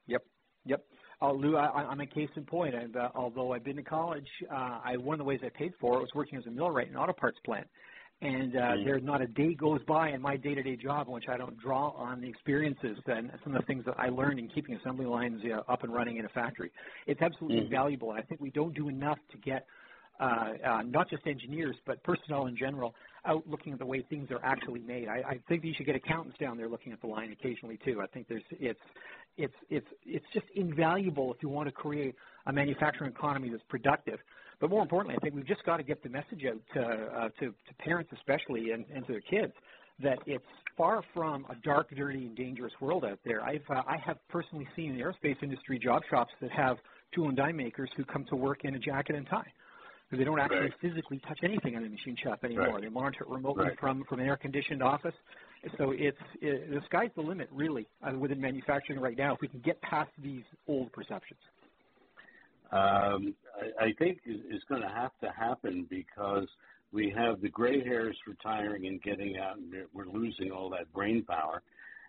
[0.07, 0.25] Yep,
[0.65, 0.85] yep.
[1.23, 2.75] Uh, Lou, I, am a case in point.
[2.75, 5.73] And, uh, although I've been to college, uh, I, one of the ways I paid
[5.79, 7.67] for it was working as a millwright in an auto parts plant.
[8.23, 8.85] And uh, mm-hmm.
[8.85, 11.91] there's not a day goes by in my day-to-day job in which I don't draw
[11.91, 15.41] on the experiences and some of the things that I learned in keeping assembly lines
[15.45, 16.71] uh, up and running in a factory.
[17.07, 17.75] It's absolutely mm-hmm.
[17.75, 19.67] valuable, and I think we don't do enough to get
[20.21, 24.29] uh, uh, not just engineers, but personnel in general, out looking at the way things
[24.31, 25.09] are actually made.
[25.09, 28.03] I, I think you should get accountants down there looking at the line occasionally too.
[28.03, 28.81] I think there's it's
[29.39, 32.15] it's it's it's just invaluable if you want to create
[32.47, 34.19] a manufacturing economy that's productive.
[34.61, 37.29] But more importantly, I think we've just got to get the message out to uh,
[37.41, 39.53] to, to parents especially and, and to their kids
[40.03, 40.45] that it's
[40.77, 43.43] far from a dark, dirty, and dangerous world out there.
[43.43, 46.77] I've uh, I have personally seen in the aerospace industry job shops that have
[47.15, 49.51] tool and die makers who come to work in a jacket and tie
[50.11, 50.73] because they don't actually right.
[50.81, 52.75] physically touch anything on the machine shop anymore.
[52.75, 52.83] Right.
[52.83, 53.81] They monitor it remotely right.
[53.81, 55.15] from from an air conditioned office.
[55.79, 59.35] So it's it, the sky's the limit, really, uh, within manufacturing right now.
[59.35, 61.41] If we can get past these old perceptions.
[62.73, 63.35] Um,
[63.81, 66.47] I, I think it's going to have to happen because
[66.93, 71.25] we have the gray hairs retiring and getting out, and we're losing all that brain
[71.25, 71.63] power,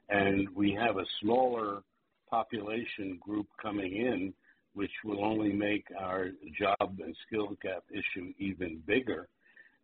[0.10, 1.84] and we have a smaller
[2.30, 4.34] population group coming in
[4.74, 9.28] which will only make our job and skill gap issue even bigger,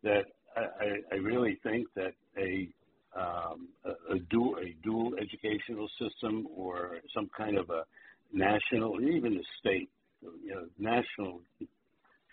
[0.02, 2.68] that I, I really think that a,
[3.18, 7.84] um, a, a, dual, a dual educational system or some kind of a
[8.32, 9.90] national, even a state,
[10.22, 11.40] you know, national,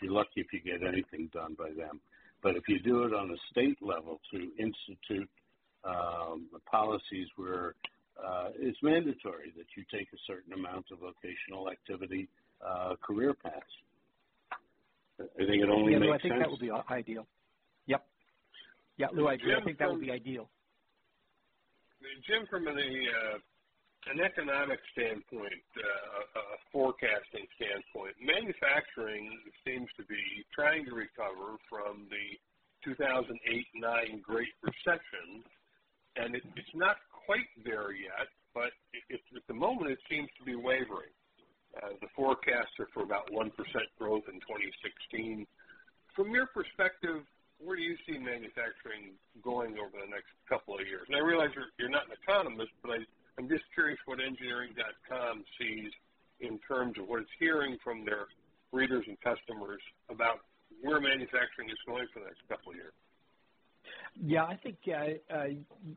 [0.01, 1.99] you're lucky if you get anything done by them.
[2.41, 5.29] But if you do it on a state level to institute
[5.83, 7.75] um, policies where
[8.23, 12.27] uh, it's mandatory that you take a certain amount of vocational activity
[12.65, 13.65] uh, career paths.
[15.19, 16.43] I think it only yeah, makes Lou, I think sense.
[16.43, 17.27] that would be ideal.
[17.87, 18.05] Yep.
[18.97, 19.55] Yeah, Lou, I agree.
[19.55, 20.49] I think that would be ideal.
[22.27, 23.37] Jim, from an, uh,
[24.11, 29.33] an economic standpoint, uh, a forecasting standpoint, manufacturing
[29.65, 30.21] seems to be
[30.53, 32.37] trying to recover from the
[32.85, 35.41] 2008-9 Great Recession,
[36.17, 40.29] and it, it's not quite there yet, but it, it, at the moment it seems
[40.37, 41.11] to be wavering.
[41.75, 43.51] Uh, the forecasts are for about 1%
[43.99, 45.45] growth in 2016.
[46.15, 47.25] From your perspective,
[47.59, 51.03] where do you see manufacturing going over the next couple of years?
[51.07, 52.99] And I realize you're, you're not an economist, but I,
[53.37, 55.91] I'm just curious what engineering.com sees
[56.39, 58.27] in terms of what it's hearing from their
[58.71, 60.39] readers and customers about
[60.81, 62.93] where manufacturing is going for the next couple of years.
[64.17, 65.43] Yeah, I think uh, uh,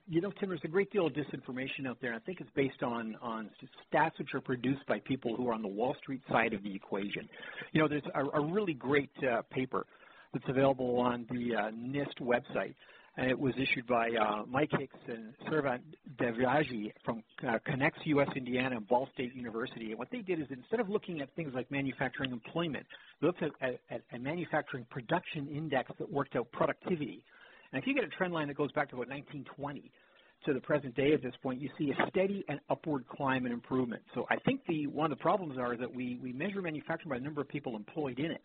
[0.08, 0.48] you know, Tim.
[0.48, 2.14] There's a great deal of disinformation out there.
[2.14, 3.48] I think it's based on on
[3.92, 6.74] stats which are produced by people who are on the Wall Street side of the
[6.74, 7.28] equation.
[7.72, 9.86] You know, there's a, a really great uh, paper
[10.32, 12.74] that's available on the uh, NIST website
[13.18, 15.80] and it was issued by uh, Mike Hicks and Srikant
[16.20, 19.90] Devaraj from uh, Conexus Indiana and Ball State University.
[19.90, 22.86] And what they did is instead of looking at things like manufacturing employment,
[23.20, 27.24] they looked at, at, a manufacturing production index that worked out productivity.
[27.72, 29.90] And if you get a trend line that goes back to about 1920
[30.46, 33.52] to the present day at this point, you see a steady and upward climb in
[33.52, 34.02] improvement.
[34.14, 37.18] So I think the one of the problems are that we, we measure manufacturing by
[37.18, 38.42] the number of people employed in it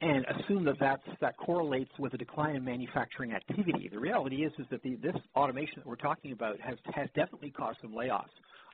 [0.00, 3.88] and assume that that's, that correlates with a decline in manufacturing activity.
[3.92, 7.50] The reality is, is that the, this automation that we're talking about has, has definitely
[7.50, 8.24] caused some layoffs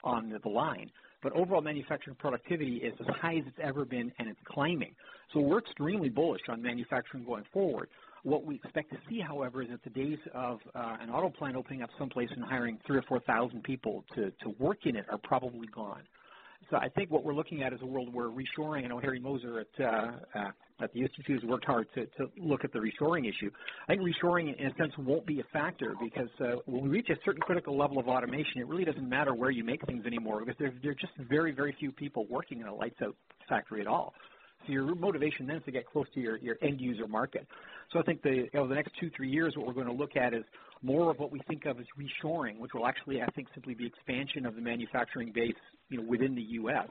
[0.05, 0.91] on the, the line,
[1.23, 4.95] but overall manufacturing productivity is as high as it's ever been, and it's climbing.
[5.33, 7.89] So we're extremely bullish on manufacturing going forward.
[8.23, 11.57] What we expect to see, however, is that the days of uh, an auto plant
[11.57, 15.19] opening up someplace and hiring three or 4,000 people to, to work in it are
[15.19, 16.03] probably gone.
[16.71, 19.21] So I think what we're looking at is a world where reshoring, I know Harry
[19.21, 22.79] Moser at, uh, uh, at the Institute has worked hard to, to look at the
[22.79, 23.51] reshoring issue.
[23.89, 27.09] I think reshoring, in a sense, won't be a factor because uh, when we reach
[27.11, 30.41] a certain critical level of automation, it really doesn't matter where you make things anymore
[30.41, 33.15] because there, there are just very, very few people working in a lights out
[33.49, 34.13] factory at all.
[34.67, 37.47] So your motivation then is to get close to your, your end user market.
[37.93, 40.17] So I think the, know, the next two, three years, what we're going to look
[40.17, 40.45] at is
[40.83, 43.87] more of what we think of as reshoring, which will actually, I think, simply be
[43.87, 45.55] expansion of the manufacturing base
[45.89, 46.89] you know, within the U.S.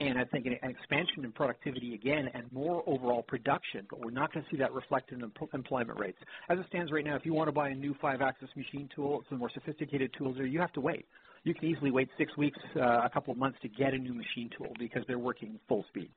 [0.00, 4.10] And I think an, an expansion in productivity again and more overall production, but we're
[4.10, 6.18] not going to see that reflected in employment rates.
[6.48, 9.22] As it stands right now, if you want to buy a new five-axis machine tool,
[9.28, 11.06] some more sophisticated tools there, you have to wait.
[11.44, 14.14] You can easily wait six weeks, uh, a couple of months to get a new
[14.14, 16.10] machine tool because they're working full speed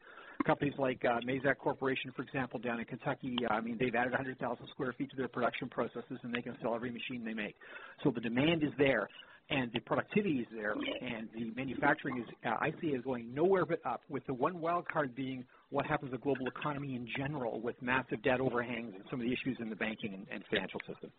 [0.46, 4.12] companies like uh, Mazak Corporation, for example, down in Kentucky, uh, I mean, they've added
[4.12, 7.56] 100,000 square feet to their production processes, and they can sell every machine they make.
[8.04, 9.10] So the demand is there,
[9.50, 13.66] and the productivity is there, and the manufacturing is, uh, I see, is going nowhere
[13.66, 14.02] but up.
[14.10, 17.82] With the one wild card being what happens to the global economy in general, with
[17.82, 21.12] massive debt overhangs and some of the issues in the banking and, and financial system.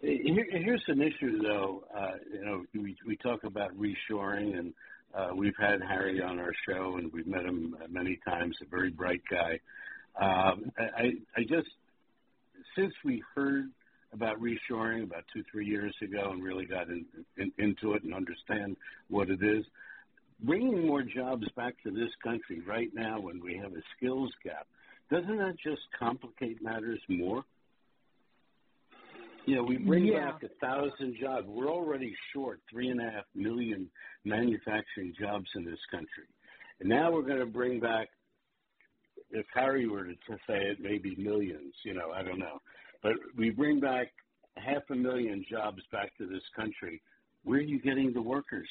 [0.00, 1.84] Here, here's an issue, though.
[1.96, 4.74] Uh, you know, we, we talk about reshoring and
[5.34, 8.56] we've had Harry on our show, and we've met him many times.
[8.62, 9.60] A very bright guy.
[10.20, 11.68] Um, I, I just
[12.76, 13.70] since we heard
[14.12, 17.04] about reshoring about two, three years ago, and really got in,
[17.36, 18.76] in, into it and understand
[19.08, 19.64] what it is.
[20.40, 24.66] Bringing more jobs back to this country right now, when we have a skills gap,
[25.10, 27.44] doesn't that just complicate matters more?
[29.46, 30.30] You know, we bring yeah.
[30.30, 31.46] back a thousand jobs.
[31.46, 33.90] We're already short three and a half million
[34.24, 36.24] manufacturing jobs in this country.
[36.80, 38.08] And now we're going to bring back,
[39.30, 40.14] if Harry were to
[40.46, 42.60] say it, maybe millions, you know, I don't know.
[43.02, 44.08] But we bring back
[44.56, 47.02] half a million jobs back to this country.
[47.42, 48.68] Where are you getting the workers?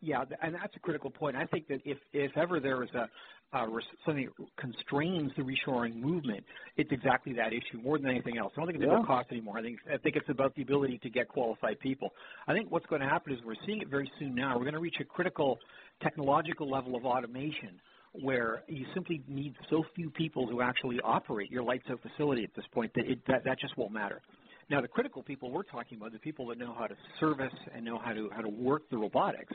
[0.00, 1.36] Yeah, and that's a critical point.
[1.36, 3.08] I think that if, if ever there is a,
[3.52, 3.66] uh,
[4.06, 6.44] something that constrains the reshoring movement,
[6.76, 8.52] it's exactly that issue more than anything else.
[8.56, 8.94] I don't think it's yeah.
[8.94, 9.58] about cost anymore.
[9.58, 12.10] I think I think it's about the ability to get qualified people.
[12.48, 14.56] I think what's going to happen is we're seeing it very soon now.
[14.56, 15.58] We're going to reach a critical
[16.02, 17.80] technological level of automation
[18.12, 22.54] where you simply need so few people to actually operate your lights out facility at
[22.54, 24.20] this point that it, that, that just won't matter.
[24.70, 27.84] Now, the critical people we're talking about, the people that know how to service and
[27.84, 29.54] know how to how to work the robotics,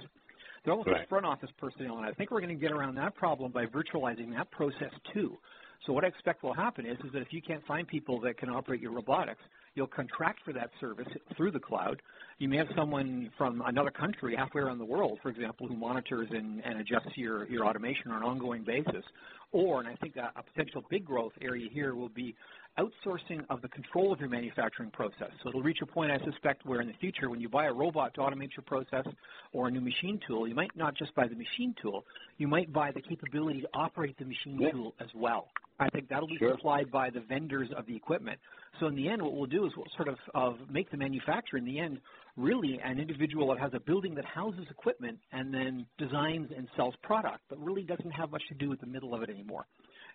[0.68, 1.08] they're also right.
[1.08, 4.36] front office personnel, and I think we're going to get around that problem by virtualizing
[4.36, 5.38] that process too.
[5.86, 8.38] So what I expect will happen is, is that if you can't find people that
[8.38, 9.40] can operate your robotics,
[9.76, 12.02] you'll contract for that service through the cloud.
[12.40, 16.28] You may have someone from another country halfway around the world, for example, who monitors
[16.32, 19.06] and, and adjusts your, your automation on an ongoing basis.
[19.54, 22.36] Or, and I think a, a potential big growth area here will be
[22.78, 25.30] outsourcing of the control of your manufacturing process.
[25.42, 27.74] So it'll reach a point, I suspect, where in the future, when you buy a
[27.74, 29.06] robot to automate your process
[29.52, 32.06] or a new machine tool, you might not just buy the machine tool,
[32.38, 34.72] you might buy the capability to operate the machine yeah.
[34.72, 35.48] tool as well.
[35.80, 36.56] I think that'll be sure.
[36.56, 38.40] supplied by the vendors of the equipment.
[38.80, 41.60] So in the end, what we'll do is we'll sort of, of make the manufacturer,
[41.60, 42.00] in the end,
[42.36, 46.96] really an individual that has a building that houses equipment and then designs and sells
[47.04, 49.66] product, but really doesn't have much to do with the middle of it anymore.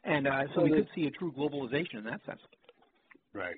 [0.04, 2.40] And uh, so well, we could see a true globalization in that sense.
[3.32, 3.56] Right.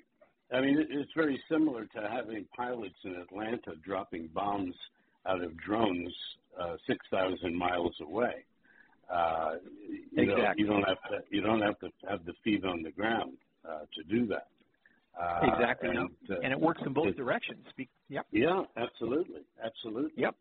[0.53, 4.75] I mean, it's very similar to having pilots in Atlanta dropping bombs
[5.25, 6.13] out of drones
[6.59, 8.45] uh, 6,000 miles away.
[9.11, 9.55] Uh,
[9.89, 10.43] you exactly.
[10.43, 11.19] Know, you don't have to.
[11.29, 13.33] You don't have to have the feet on the ground
[13.67, 14.47] uh, to do that.
[15.19, 15.89] Uh, exactly.
[15.89, 16.37] And, no.
[16.41, 17.65] and, it works in both it, directions.
[18.09, 18.25] Yep.
[18.31, 20.11] Yeah, absolutely, absolutely.
[20.15, 20.35] Yep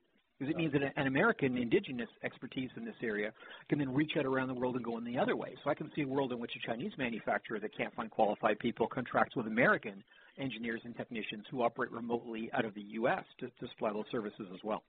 [0.44, 3.32] because it means that an American indigenous expertise in this area
[3.68, 5.54] can then reach out around the world and go in the other way.
[5.62, 8.58] So I can see a world in which a Chinese manufacturer that can't find qualified
[8.58, 10.02] people contracts with American
[10.38, 13.24] engineers and technicians who operate remotely out of the U.S.
[13.40, 14.82] to, to supply those services as well.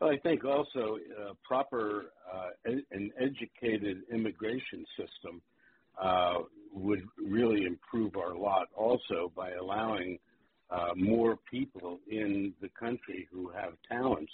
[0.00, 5.40] Well, I think also uh, proper uh, an educated immigration system
[6.02, 6.38] uh,
[6.72, 10.18] would really improve our lot also by allowing
[10.72, 14.32] uh, more people in the country who have talents,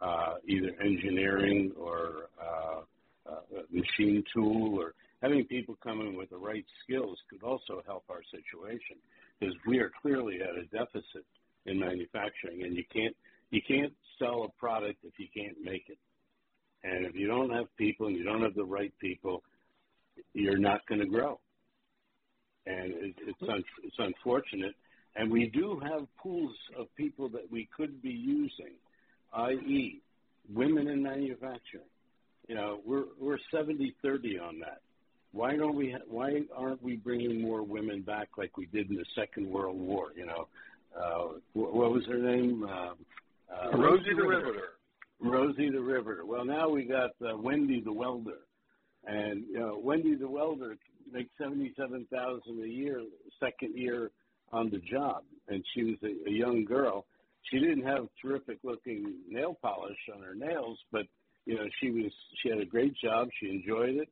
[0.00, 2.80] uh, either engineering or uh,
[3.30, 8.02] uh, machine tool or having people come in with the right skills could also help
[8.10, 8.96] our situation
[9.38, 11.24] because we are clearly at a deficit
[11.66, 13.14] in manufacturing and you can't
[13.50, 15.98] you can't sell a product if you can't make it.
[16.82, 19.42] And if you don't have people and you don't have the right people,
[20.32, 21.38] you're not going to grow.
[22.66, 24.74] And it, it's un, it's unfortunate.
[25.14, 28.74] And we do have pools of people that we could be using,
[29.34, 30.00] i.e.,
[30.52, 31.84] women in manufacturing.
[32.48, 34.80] You know, we're we're 70-30 on that.
[35.32, 35.92] Why don't we?
[35.92, 39.78] Ha- why aren't we bringing more women back like we did in the Second World
[39.78, 40.08] War?
[40.16, 40.48] You know,
[40.98, 42.64] uh, what, what was her name?
[42.64, 42.94] Uh,
[43.54, 44.70] uh, Rosie the Riveter.
[45.20, 46.26] Rosie the Riveter.
[46.26, 48.40] Well, now we got uh, Wendy the Welder,
[49.06, 50.76] and you know, Wendy the Welder
[51.10, 53.02] makes seventy-seven thousand a year,
[53.40, 54.10] second year
[54.52, 57.06] on the job, and she was a, a young girl.
[57.50, 61.06] She didn't have terrific-looking nail polish on her nails, but
[61.44, 63.28] you know, she was she had a great job.
[63.40, 64.08] She enjoyed it,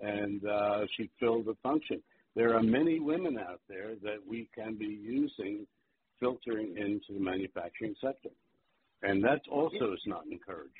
[0.00, 2.02] and uh, she filled the function.
[2.34, 5.66] There are many women out there that we can be using
[6.18, 8.30] filtering into the manufacturing sector
[9.02, 10.70] and that also is not encouraged.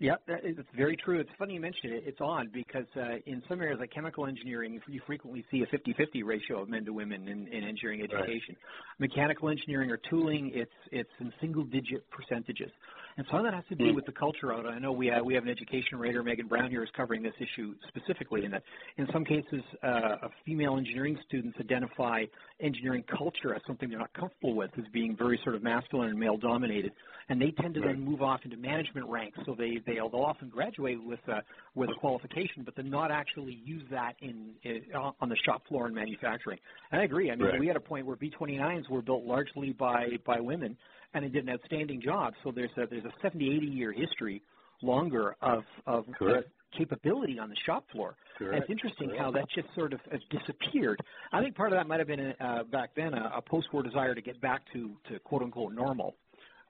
[0.00, 1.20] Yeah, that is, it's very true.
[1.20, 2.04] It's funny you mention it.
[2.06, 6.24] It's odd because uh, in some areas like chemical engineering, you frequently see a 50-50
[6.24, 8.56] ratio of men to women in, in engineering education.
[8.56, 9.10] Right.
[9.10, 12.70] Mechanical engineering or tooling, it's it's in single-digit percentages.
[13.16, 13.94] And some of that has to do mm.
[13.94, 14.66] with the culture out.
[14.66, 17.34] I know we have, we have an education writer, Megan Brown, here is covering this
[17.38, 18.44] issue specifically.
[18.44, 18.62] In that,
[18.96, 22.24] in some cases, uh, female engineering students identify
[22.60, 26.18] engineering culture as something they're not comfortable with, as being very sort of masculine and
[26.18, 26.92] male-dominated,
[27.28, 27.94] and they tend to right.
[27.94, 29.38] then move off into management ranks.
[29.46, 31.42] So they they'll, they'll often graduate with a,
[31.74, 35.88] with a qualification, but then not actually use that in, in on the shop floor
[35.88, 36.58] in manufacturing.
[36.92, 37.30] And I agree.
[37.30, 37.60] I mean, right.
[37.60, 40.76] we had a point where B29s were built largely by by women
[41.14, 42.34] and they did an outstanding job.
[42.44, 44.42] So there's a there's a 70, 80 year history
[44.82, 46.44] longer of of, of
[46.76, 48.16] capability on the shop floor.
[48.38, 48.54] Correct.
[48.54, 49.22] And it's interesting Correct.
[49.22, 51.00] how that just sort of has disappeared.
[51.32, 54.14] I think part of that might have been uh, back then a, a post-war desire
[54.14, 56.14] to get back to to quote unquote normal,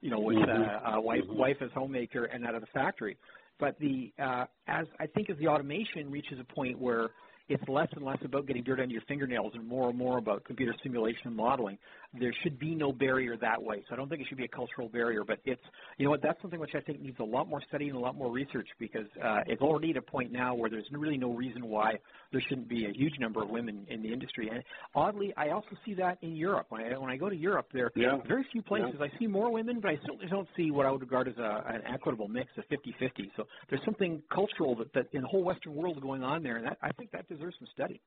[0.01, 0.86] you know, with mm-hmm.
[0.86, 1.38] uh, a wife mm-hmm.
[1.38, 3.16] wife as homemaker and out of the factory.
[3.59, 7.11] But the uh, as I think as the automation reaches a point where
[7.51, 10.45] it's less and less about getting dirt under your fingernails and more and more about
[10.45, 11.78] computer simulation and modeling.
[12.19, 13.85] There should be no barrier that way.
[13.89, 15.63] So I don't think it should be a cultural barrier, but it's,
[15.97, 18.01] you know what, that's something which I think needs a lot more study and a
[18.01, 21.33] lot more research because uh, it's already at a point now where there's really no
[21.33, 21.93] reason why
[22.33, 24.49] there shouldn't be a huge number of women in the industry.
[24.53, 24.63] And
[24.95, 26.67] oddly, I also see that in Europe.
[26.71, 28.17] When I, when I go to Europe, there are yeah.
[28.27, 28.95] very few places.
[28.99, 29.07] Yeah.
[29.07, 31.65] I see more women, but I certainly don't see what I would regard as a,
[31.69, 33.31] an equitable mix of 50-50.
[33.37, 36.67] So there's something cultural that, that in the whole Western world going on there, and
[36.67, 38.01] that, I think that deserves some study.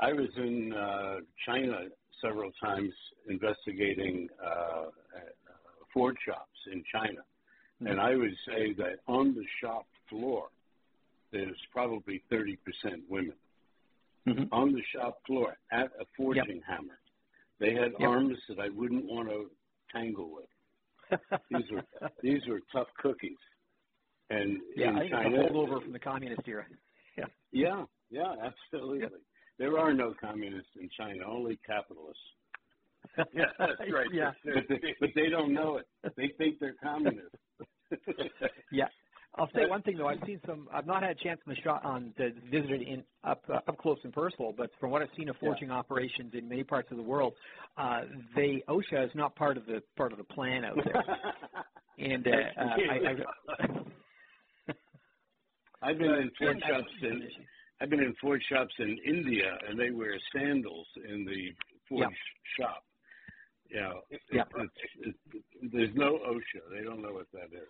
[0.00, 1.16] I was in uh,
[1.46, 1.86] China
[2.20, 2.92] several times
[3.28, 4.86] investigating uh,
[5.92, 7.86] forge shops in China, mm-hmm.
[7.86, 10.48] and I would say that on the shop floor,
[11.32, 12.56] there's probably 30%
[13.08, 13.34] women.
[14.26, 14.44] Mm-hmm.
[14.52, 16.64] On the shop floor at a forging yep.
[16.66, 16.98] hammer,
[17.60, 18.08] they had yep.
[18.08, 19.50] arms that I wouldn't want to
[19.92, 21.20] tangle with.
[21.50, 21.82] these were
[22.22, 23.36] these were tough cookies.
[24.30, 26.64] And yeah, in I think China, it's a holdover from the communist era.
[27.16, 27.26] Yeah.
[27.52, 29.02] Yeah, yeah, absolutely.
[29.02, 29.12] Yep.
[29.58, 32.22] There are no communists in China, only capitalists.
[33.32, 34.08] yeah, that's right.
[34.12, 34.32] yeah.
[34.44, 35.86] But they, but they don't know it.
[36.16, 37.36] They think they're communists.
[38.72, 38.86] yeah.
[39.36, 40.06] I'll say one thing though.
[40.06, 40.68] I've seen some.
[40.72, 43.58] I've not had a chance on the shot on to visit it in up uh,
[43.66, 45.74] up close and personal, but from what I've seen of forging yeah.
[45.74, 47.34] operations in many parts of the world,
[47.76, 48.02] uh,
[48.36, 51.02] they OSHA is not part of the part of the plan out there.
[51.98, 52.94] and uh, uh, I,
[54.68, 54.80] I,
[55.90, 57.22] I've been in forge shops in
[57.84, 61.52] I've been in forge shops in India, and they wear sandals in the
[61.86, 62.64] forge yeah.
[62.64, 62.82] shop.
[63.68, 64.44] You know, it, yeah.
[65.02, 66.74] It, it, there's no OSHA.
[66.74, 67.68] They don't know what that is.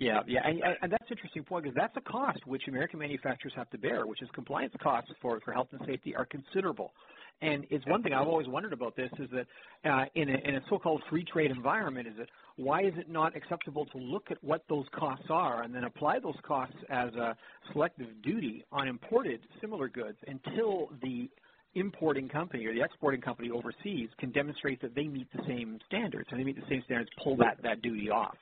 [0.00, 3.54] Yeah, yeah, and, and that's an interesting point because that's a cost which American manufacturers
[3.56, 6.92] have to bear, which is compliance costs for for health and safety are considerable.
[7.40, 9.46] And it's one thing I've always wondered about this is that
[9.88, 13.36] uh, in, a, in a so-called free trade environment, is that why is it not
[13.36, 17.36] acceptable to look at what those costs are and then apply those costs as a
[17.72, 21.30] selective duty on imported similar goods until the
[21.74, 26.28] importing company or the exporting company overseas can demonstrate that they meet the same standards
[26.32, 28.36] and they meet the same standards, pull that, that duty off.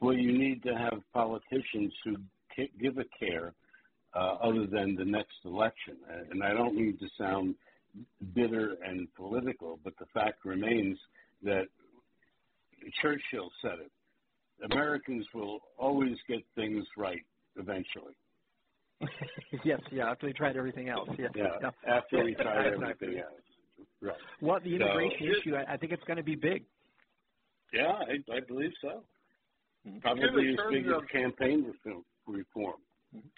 [0.00, 2.16] Well, you need to have politicians who
[2.80, 3.52] give a care
[4.14, 5.96] uh, other than the next election.
[6.30, 7.54] And I don't mean to sound
[8.34, 10.98] bitter and political, but the fact remains
[11.42, 11.64] that
[13.00, 14.72] Churchill said it.
[14.72, 17.22] Americans will always get things right
[17.56, 18.14] eventually.
[19.64, 21.08] yes, yeah, after they tried everything else.
[21.18, 21.70] Yeah, yeah, yeah.
[21.88, 23.32] after we tried everything else.
[24.02, 24.14] Right.
[24.40, 26.64] Well, the immigration so, issue, I, I think it's going to be big.
[27.72, 29.02] Yeah, I, I believe so.
[29.88, 29.98] Mm-hmm.
[30.00, 31.72] Probably as big as campaign
[32.26, 32.74] reform.
[33.16, 33.28] Mm-hmm.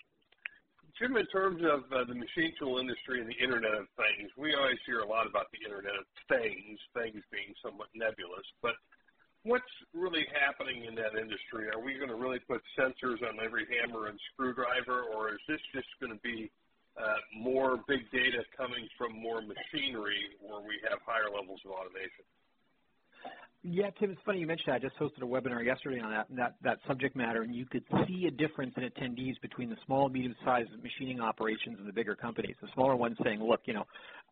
[1.03, 4.55] Jim, in terms of uh, the machine tool industry and the Internet of Things, we
[4.55, 8.79] always hear a lot about the Internet of Things, things being somewhat nebulous, but
[9.43, 11.67] what's really happening in that industry?
[11.75, 15.59] Are we going to really put sensors on every hammer and screwdriver, or is this
[15.75, 16.47] just going to be
[16.95, 22.23] uh, more big data coming from more machinery where we have higher levels of automation?
[23.65, 24.75] Yeah, Tim, it's funny you mentioned that.
[24.75, 27.85] I just hosted a webinar yesterday on that, that, that subject matter, and you could
[28.09, 32.57] see a difference in attendees between the small, medium-sized machining operations and the bigger companies.
[32.61, 33.85] The smaller ones saying, look, you know,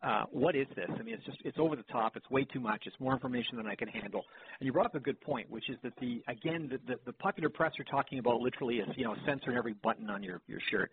[0.03, 0.89] uh, what is this?
[0.89, 2.17] I mean, it's just, it's over the top.
[2.17, 2.83] It's way too much.
[2.85, 4.25] It's more information than I can handle.
[4.59, 7.13] And you brought up a good point, which is that the, again, the, the, the
[7.13, 10.41] popular press are talking about literally a, you know, sensor in every button on your,
[10.47, 10.91] your shirt.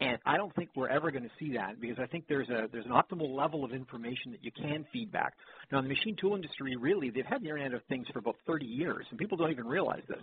[0.00, 2.68] And I don't think we're ever going to see that because I think there's a
[2.72, 5.34] there's an optimal level of information that you can feed back.
[5.70, 8.36] Now, in the machine tool industry, really, they've had the Internet of Things for about
[8.46, 10.22] 30 years, and people don't even realize this.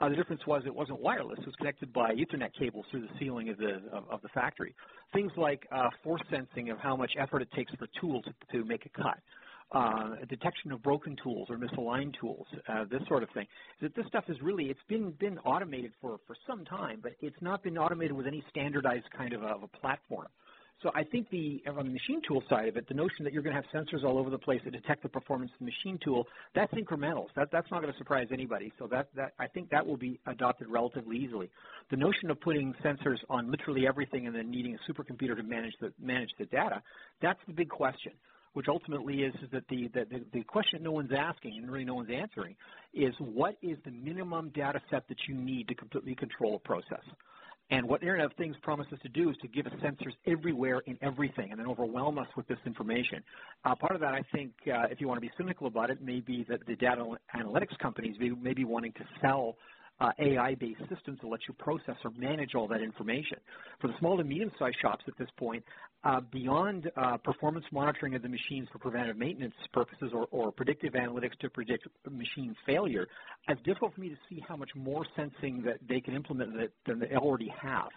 [0.00, 3.08] Uh, the difference was it wasn't wireless; it was connected by Ethernet cables through the
[3.18, 4.74] ceiling of the of, of the factory.
[5.14, 8.34] Things like uh, force sensing of how much effort it takes for a tool to,
[8.52, 9.18] to make a cut
[9.72, 13.46] uh, detection of broken tools or misaligned tools, uh, this sort of thing.
[13.80, 17.12] is That this stuff is really it's been been automated for for some time, but
[17.20, 20.28] it's not been automated with any standardized kind of a, of a platform.
[20.82, 23.42] So I think the on the machine tool side of it, the notion that you're
[23.42, 25.98] going to have sensors all over the place that detect the performance of the machine
[26.04, 27.26] tool, that's incremental.
[27.36, 28.72] That, that's not going to surprise anybody.
[28.78, 31.48] So that, that I think that will be adopted relatively easily.
[31.90, 35.74] The notion of putting sensors on literally everything and then needing a supercomputer to manage
[35.80, 36.82] the manage the data,
[37.22, 38.12] that's the big question
[38.54, 41.94] which ultimately is, is that the, the, the question no one's asking and really no
[41.94, 42.56] one's answering
[42.92, 47.04] is what is the minimum data set that you need to completely control a process?
[47.70, 50.98] And what Internet of Things promises to do is to give us sensors everywhere in
[51.00, 53.22] everything and then overwhelm us with this information.
[53.64, 56.02] Uh, part of that, I think, uh, if you want to be cynical about it,
[56.02, 59.56] may be that the data analytics companies may, may be wanting to sell
[60.00, 63.38] uh, AI-based systems to let you process or manage all that information.
[63.80, 65.64] For the small to medium-sized shops at this point,
[66.02, 70.92] uh, beyond uh, performance monitoring of the machines for preventive maintenance purposes or, or, predictive
[70.94, 73.06] analytics to predict machine failure,
[73.48, 76.70] it's difficult for me to see how much more sensing that they can implement that,
[76.86, 77.88] than they already have.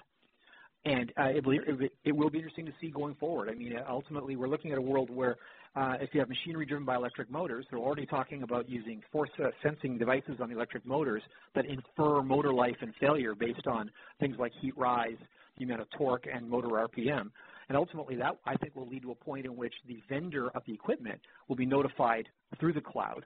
[0.86, 3.50] And uh, it, it, will be interesting to see going forward.
[3.50, 5.36] I mean, ultimately, we're looking at a world where
[5.78, 9.30] uh, if you have machinery driven by electric motors, they're already talking about using force
[9.40, 11.22] uh, sensing devices on the electric motors
[11.54, 15.18] that infer motor life and failure based on things like heat rise,
[15.60, 17.30] the amount of torque, and motor RPM.
[17.70, 20.64] And ultimately, that I think will lead to a point in which the vendor of
[20.66, 22.28] the equipment will be notified
[22.60, 23.26] through the cloud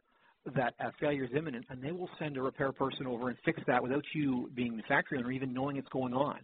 [0.55, 3.61] that a failure is imminent, and they will send a repair person over and fix
[3.67, 6.39] that without you being the factory owner even knowing it's going on.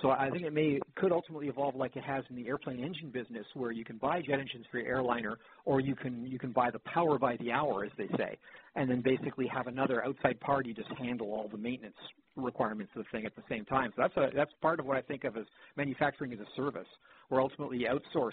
[0.00, 3.10] So I think it may could ultimately evolve like it has in the airplane engine
[3.10, 6.52] business, where you can buy jet engines for your airliner, or you can you can
[6.52, 8.38] buy the power by the hour, as they say,
[8.74, 11.96] and then basically have another outside party just handle all the maintenance
[12.36, 13.92] requirements of the thing at the same time.
[13.94, 15.44] So that's a that's part of what I think of as
[15.76, 16.88] manufacturing as a service,
[17.28, 18.32] where ultimately you outsource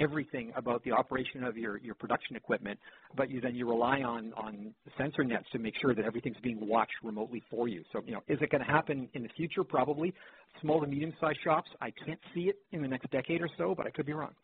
[0.00, 2.78] everything about the operation of your, your production equipment,
[3.16, 6.66] but you then you rely on, on sensor nets to make sure that everything's being
[6.66, 7.82] watched remotely for you.
[7.92, 9.64] So, you know, is it going to happen in the future?
[9.64, 10.14] Probably.
[10.60, 13.86] Small to medium-sized shops, I can't see it in the next decade or so, but
[13.86, 14.34] I could be wrong.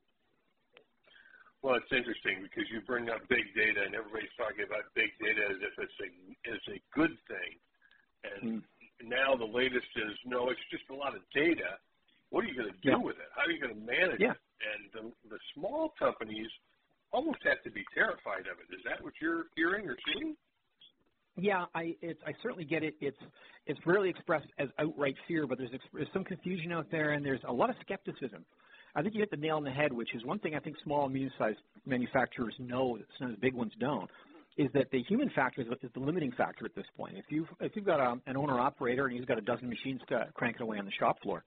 [1.65, 5.49] Well, it's interesting because you bring up big data, and everybody's talking about big data
[5.49, 6.09] as if it's a
[6.53, 7.51] is a good thing,
[8.21, 8.63] and mm.
[9.01, 11.81] now the latest is no, it's just a lot of data.
[12.29, 13.01] What are you going to do yeah.
[13.01, 13.33] with it?
[13.33, 14.37] How are you going to manage yeah.
[14.37, 14.44] it?
[14.63, 16.49] And the, the small companies
[17.13, 18.75] almost have to be terrified of it.
[18.75, 20.37] Is that what you're hearing or seeing?
[21.37, 22.95] Yeah, I it's, I certainly get it.
[23.01, 23.19] It's
[23.67, 27.41] it's rarely expressed as outright fear, but there's, there's some confusion out there, and there's
[27.49, 28.45] a lot of skepticism.
[28.95, 30.77] I think you hit the nail on the head, which is one thing I think
[30.85, 34.09] small and medium-sized manufacturers know that some of the big ones don't,
[34.57, 37.15] is that the human factor is, is the limiting factor at this point.
[37.17, 40.29] If you've if you've got a, an owner-operator and he's got a dozen machines to
[40.35, 41.43] cranking away on the shop floor,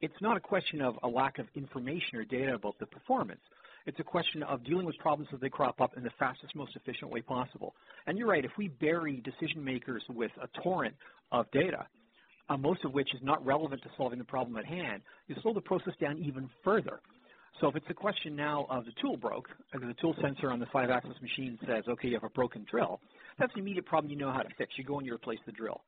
[0.00, 3.40] it's not a question of a lack of information or data about the performance.
[3.86, 6.76] It's a question of dealing with problems as they crop up in the fastest, most
[6.76, 7.74] efficient way possible.
[8.06, 10.94] And you're right, if we bury decision makers with a torrent
[11.32, 11.86] of data,
[12.48, 15.54] uh, most of which is not relevant to solving the problem at hand, you slow
[15.54, 17.00] the process down even further.
[17.60, 20.60] So if it's a question now of the tool broke, and the tool sensor on
[20.60, 23.00] the five-axis machine says, okay, you have a broken drill,
[23.38, 24.72] that's an immediate problem you know how to fix.
[24.76, 25.82] You go and you replace the drill.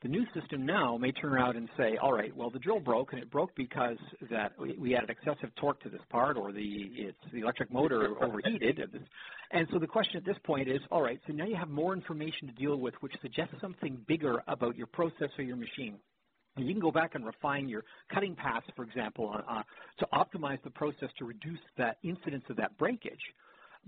[0.00, 3.12] The new system now may turn around and say, all right, well, the drill broke,
[3.12, 3.96] and it broke because
[4.30, 8.78] that we added excessive torque to this part, or the it's the electric motor overheated.
[9.50, 11.94] And so the question at this point is, all right, so now you have more
[11.94, 15.96] information to deal with, which suggests something bigger about your process or your machine.
[16.56, 19.62] And you can go back and refine your cutting paths, for example, uh,
[19.98, 23.22] to optimize the process to reduce that incidence of that breakage.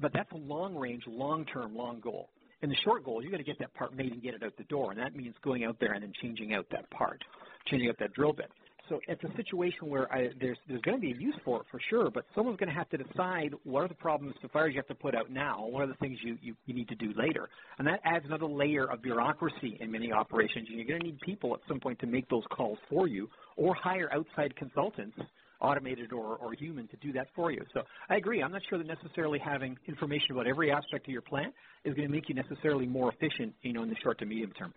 [0.00, 2.30] But that's a long range, long term, long goal.
[2.62, 4.52] In the short goal, you got to get that part made and get it out
[4.58, 7.22] the door, and that means going out there and then changing out that part,
[7.66, 8.50] changing out that drill bit.
[8.90, 11.66] So it's a situation where I, there's there's going to be a use for it
[11.70, 14.72] for sure, but someone's going to have to decide what are the problems, the fires
[14.74, 16.96] you have to put out now, what are the things you, you, you need to
[16.96, 17.48] do later,
[17.78, 20.66] and that adds another layer of bureaucracy in many operations.
[20.68, 23.30] And you're going to need people at some point to make those calls for you,
[23.56, 25.16] or hire outside consultants
[25.60, 27.62] automated or, or human to do that for you.
[27.74, 28.42] So I agree.
[28.42, 31.54] I'm not sure that necessarily having information about every aspect of your plant
[31.84, 34.52] is going to make you necessarily more efficient, you know, in the short to medium
[34.52, 34.72] term.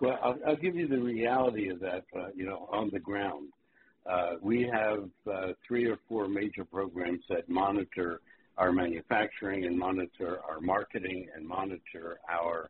[0.00, 3.48] Well, I'll, I'll give you the reality of that, uh, you know, on the ground.
[4.04, 8.20] Uh, we have uh, three or four major programs that monitor
[8.58, 12.68] our manufacturing and monitor our marketing and monitor our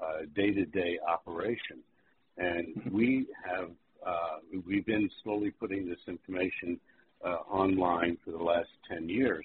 [0.00, 1.78] uh, day-to-day operation.
[2.36, 3.70] And we have
[4.66, 6.78] we've been slowly putting this information
[7.24, 9.44] uh, online for the last 10 years,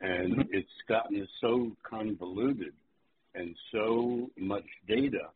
[0.00, 0.40] and mm-hmm.
[0.52, 2.72] it's gotten so convoluted
[3.34, 5.28] and so much data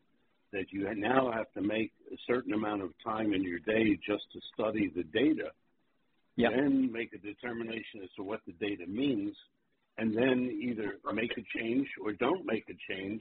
[0.52, 4.24] that you now have to make a certain amount of time in your day just
[4.32, 5.50] to study the data,
[6.36, 6.52] yep.
[6.54, 9.34] then make a determination as to what the data means,
[9.98, 13.20] and then either make a change or don't make a change,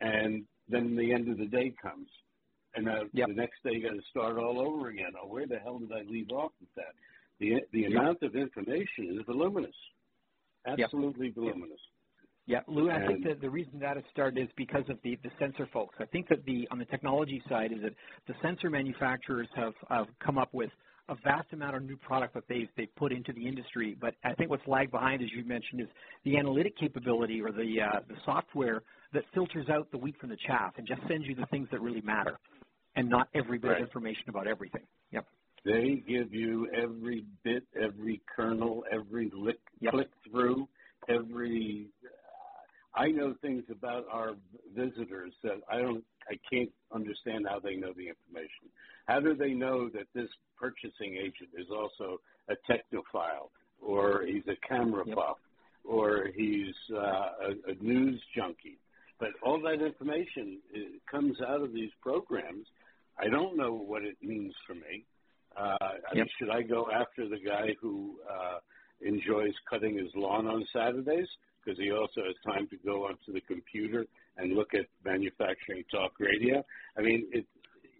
[0.00, 2.08] and then the end of the day comes.
[2.74, 3.28] And uh, yep.
[3.28, 5.12] the next day you got to start all over again.
[5.22, 6.94] Oh, where the hell did I leave off with that?
[7.38, 7.90] The the yep.
[7.90, 9.74] amount of information is voluminous,
[10.66, 11.80] absolutely voluminous.
[12.46, 15.30] Yeah, Lou, I think that the reason that has started is because of the, the
[15.38, 15.94] sensor folks.
[16.00, 17.94] I think that the on the technology side is that
[18.26, 20.70] the sensor manufacturers have, have come up with
[21.08, 23.96] a vast amount of new product that they've they've put into the industry.
[24.00, 25.88] But I think what's lagged behind, as you mentioned, is
[26.24, 30.38] the analytic capability or the uh, the software that filters out the wheat from the
[30.46, 32.38] chaff and just sends you the things that really matter,
[32.96, 33.80] and not every bit right.
[33.80, 34.82] of information about everything.
[35.12, 35.26] Yep.
[35.64, 39.92] They give you every bit, every kernel, every lick, yep.
[39.92, 40.68] click through,
[41.08, 41.88] every
[42.94, 44.34] I know things about our
[44.76, 48.68] visitors that I don't, I can't understand how they know the information.
[49.06, 50.28] How do they know that this
[50.58, 52.18] purchasing agent is also
[52.48, 53.48] a technophile,
[53.80, 55.16] or he's a camera yep.
[55.16, 55.38] buff,
[55.84, 58.78] or he's uh, a, a news junkie?
[59.18, 60.78] But all that information uh,
[61.10, 62.66] comes out of these programs.
[63.18, 65.04] I don't know what it means for me.
[65.56, 66.02] Uh, yep.
[66.10, 68.58] I mean, should I go after the guy who uh,
[69.00, 71.28] enjoys cutting his lawn on Saturdays?
[71.64, 74.06] because he also has time to go onto the computer
[74.36, 76.64] and look at manufacturing talk radio.
[76.96, 77.46] I mean, it,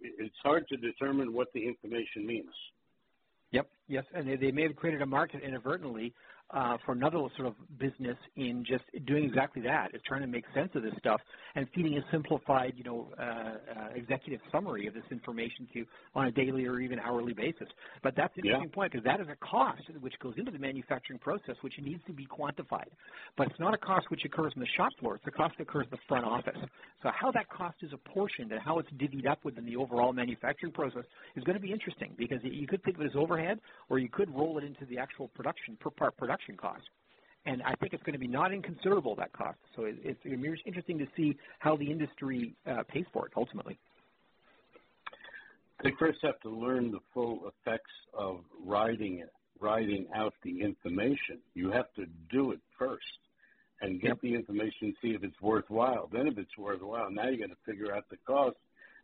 [0.01, 2.51] it's hard to determine what the information means.
[3.93, 6.15] Yes, and they, they may have created a market inadvertently
[6.49, 10.43] uh, for another sort of business in just doing exactly that, is trying to make
[10.53, 11.19] sense of this stuff
[11.55, 13.55] and feeding a simplified, you know, uh, uh,
[13.95, 15.85] executive summary of this information to you
[16.15, 17.67] on a daily or even hourly basis.
[18.01, 21.19] But that's an interesting point because that is a cost which goes into the manufacturing
[21.19, 22.89] process, which needs to be quantified.
[23.37, 25.63] But it's not a cost which occurs in the shop floor; it's a cost that
[25.63, 26.57] occurs in the front office.
[27.01, 30.71] So how that cost is apportioned and how it's divvied up within the overall manufacturing
[30.71, 31.03] process
[31.35, 33.59] is going to be interesting because you could think of it as overhead,
[33.89, 36.83] or you could roll it into the actual production per part production cost.
[37.45, 39.57] And I think it's going to be not inconsiderable that cost.
[39.75, 40.19] So it, it's
[40.65, 43.77] interesting to see how the industry uh, pays for it ultimately.
[45.83, 51.39] They first have to learn the full effects of writing it, writing out the information.
[51.53, 53.03] You have to do it first
[53.81, 54.21] and get yep.
[54.21, 56.09] the information, see if it's worthwhile.
[56.11, 58.55] Then, if it's worthwhile, now you got to figure out the cost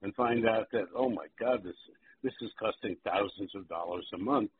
[0.01, 1.75] and find out that oh my God, this
[2.23, 4.51] this is costing thousands of dollars a month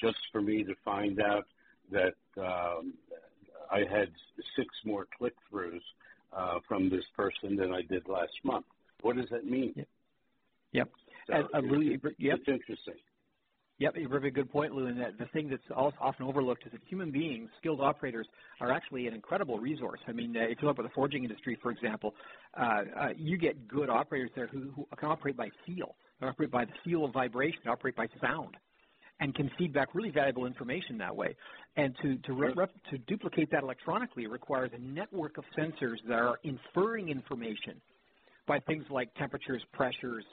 [0.00, 1.46] just for me to find out
[1.90, 2.94] that um,
[3.70, 4.10] I had
[4.56, 5.80] six more click throughs
[6.36, 8.66] uh, from this person than I did last month.
[9.02, 9.72] What does that mean?
[9.76, 9.88] Yep.
[10.72, 10.88] Yep.
[11.28, 12.00] So uh, Lou, yep.
[12.18, 12.94] It's interesting.
[13.80, 14.86] Yep, a very good point, Lou.
[14.86, 18.26] And that the thing that's also often overlooked is that human beings, skilled operators,
[18.60, 20.00] are actually an incredible resource.
[20.08, 22.14] I mean, uh, if you look at the forging industry, for example,
[22.60, 26.64] uh, uh, you get good operators there who, who can operate by feel, operate by
[26.64, 28.56] the feel of vibration, operate by sound
[29.20, 31.34] and can feed back really valuable information that way.
[31.76, 36.38] And to, to, rep, to duplicate that electronically requires a network of sensors that are
[36.44, 37.80] inferring information
[38.46, 40.24] by things like temperatures, pressures,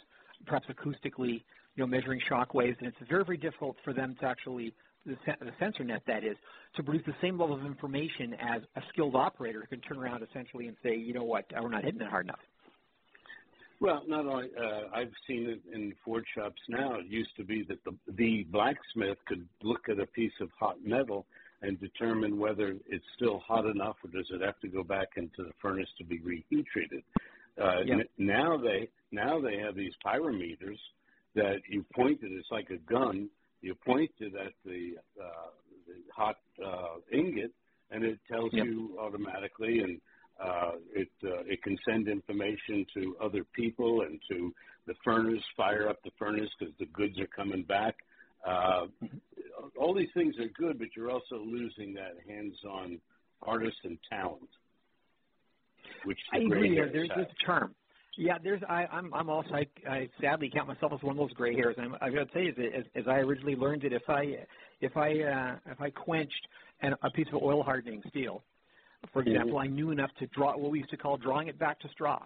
[0.46, 1.44] perhaps acoustically,
[1.76, 4.74] you know, measuring shock waves, and it's very, very difficult for them to actually,
[5.06, 6.38] the, the sensor net that is,
[6.76, 10.24] to produce the same level of information as a skilled operator who can turn around
[10.24, 12.40] essentially and say, you know what, we're not hitting it hard enough.
[13.86, 16.96] Well, not only uh, I've seen it in forge shops now.
[16.96, 20.78] It used to be that the, the blacksmith could look at a piece of hot
[20.84, 21.28] metal
[21.62, 25.44] and determine whether it's still hot enough or does it have to go back into
[25.44, 27.04] the furnace to be reheat treated.
[27.62, 28.00] Uh, yep.
[28.00, 30.80] n- now they now they have these pyrometers
[31.36, 32.32] that you point it.
[32.32, 33.30] It's like a gun.
[33.62, 35.52] You point it at the, uh,
[35.86, 37.52] the hot uh, ingot,
[37.92, 38.66] and it tells yep.
[38.66, 40.02] you automatically, and
[40.44, 44.54] uh, it uh, it can send information to other people and to
[44.88, 47.96] the furnace, fire up the furnace because the goods are coming back.
[48.46, 48.86] Uh,
[49.80, 53.00] all these things are good, but you're also losing that hands-on
[53.42, 54.50] artist and talent.
[56.04, 56.76] Which I agree.
[56.76, 57.74] There's this term.
[58.18, 58.62] Yeah, there's.
[58.70, 59.14] I, I'm.
[59.14, 59.50] I'm also.
[59.54, 61.76] I, I sadly count myself as one of those gray hairs.
[61.78, 64.46] And I'm, got to say, as, as, as I originally learned it, if I,
[64.82, 66.48] if I, uh, if I quenched
[66.82, 68.44] an, a piece of oil hardening steel,
[69.12, 69.32] for mm-hmm.
[69.32, 69.58] example.
[69.58, 72.20] I knew enough to draw what we used to call drawing it back to straw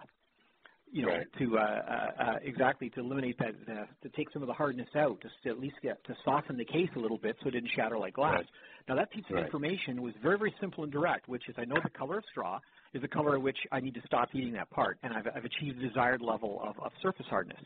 [0.92, 1.26] you know, right.
[1.38, 4.88] to uh, uh, uh, exactly to eliminate that, uh, to take some of the hardness
[4.96, 7.52] out, just to at least get to soften the case a little bit so it
[7.52, 8.34] didn't shatter like glass.
[8.34, 8.46] Right.
[8.88, 9.44] Now that piece of right.
[9.44, 12.58] information was very, very simple and direct, which is I know the color of straw
[12.92, 15.44] is the color at which I need to stop heating that part, and I've, I've
[15.44, 17.60] achieved the desired level of, of surface hardness.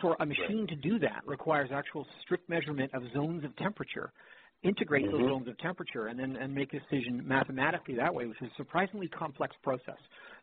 [0.00, 4.12] For a machine to do that requires actual strict measurement of zones of temperature
[4.62, 5.22] integrate mm-hmm.
[5.22, 8.48] those zones of temperature and then and make a decision mathematically that way, which is
[8.48, 9.98] a surprisingly complex process.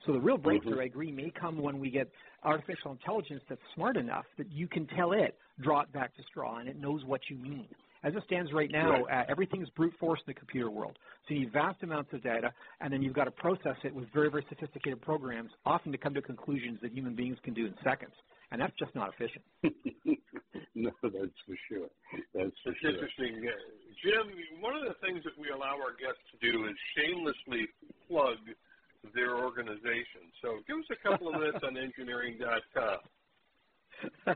[0.06, 0.82] So the real breakthrough, mm-hmm.
[0.82, 2.10] I agree, may come when we get
[2.44, 6.60] artificial intelligence that's smart enough that you can tell it, draw it back to straw,
[6.60, 7.68] and it knows what you mean.
[8.04, 9.22] As it stands right now, right.
[9.22, 10.98] Uh, everything is brute force in the computer world.
[11.28, 12.52] So you need vast amounts of data,
[12.82, 16.14] and then you've got to process it with very, very sophisticated programs, often to come
[16.14, 18.14] to conclusions that human beings can do in seconds.
[18.54, 19.44] And that's just not efficient.
[20.76, 21.90] no, that's for sure.
[22.38, 22.94] That's for it's sure.
[22.94, 23.50] interesting.
[23.50, 23.58] Uh,
[24.06, 24.30] Jim,
[24.62, 27.66] one of the things that we allow our guests to do is shamelessly
[28.08, 28.38] plug
[29.16, 30.30] their organization.
[30.44, 33.00] So give us a couple of minutes on engineering.com.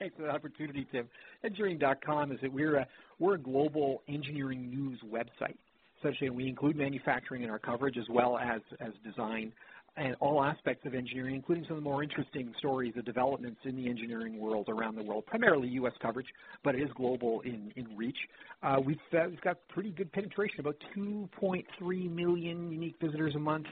[0.00, 1.08] Thanks for the opportunity, Tim.
[1.44, 2.86] Engineering.com is that we're a,
[3.20, 5.56] we're a global engineering news website.
[6.00, 9.52] Essentially, we include manufacturing in our coverage as well as, as design
[9.98, 13.76] and all aspects of engineering, including some of the more interesting stories of developments in
[13.76, 15.92] the engineering world around the world, primarily U.S.
[16.00, 16.26] coverage,
[16.62, 18.16] but it is global in, in reach.
[18.62, 23.66] Uh, we've, uh, we've got pretty good penetration, about 2.3 million unique visitors a month,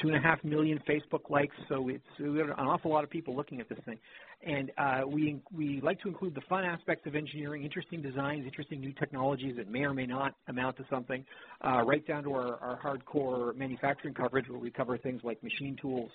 [0.00, 1.54] two and a half million Facebook likes.
[1.68, 3.98] So it's we have an awful lot of people looking at this thing,
[4.44, 8.80] and uh, we we like to include the fun aspects of engineering, interesting designs, interesting
[8.80, 11.24] new technologies that may or may not amount to something,
[11.64, 15.76] uh, right down to our, our hardcore manufacturing coverage, where we cover things like machine
[15.80, 16.10] tools,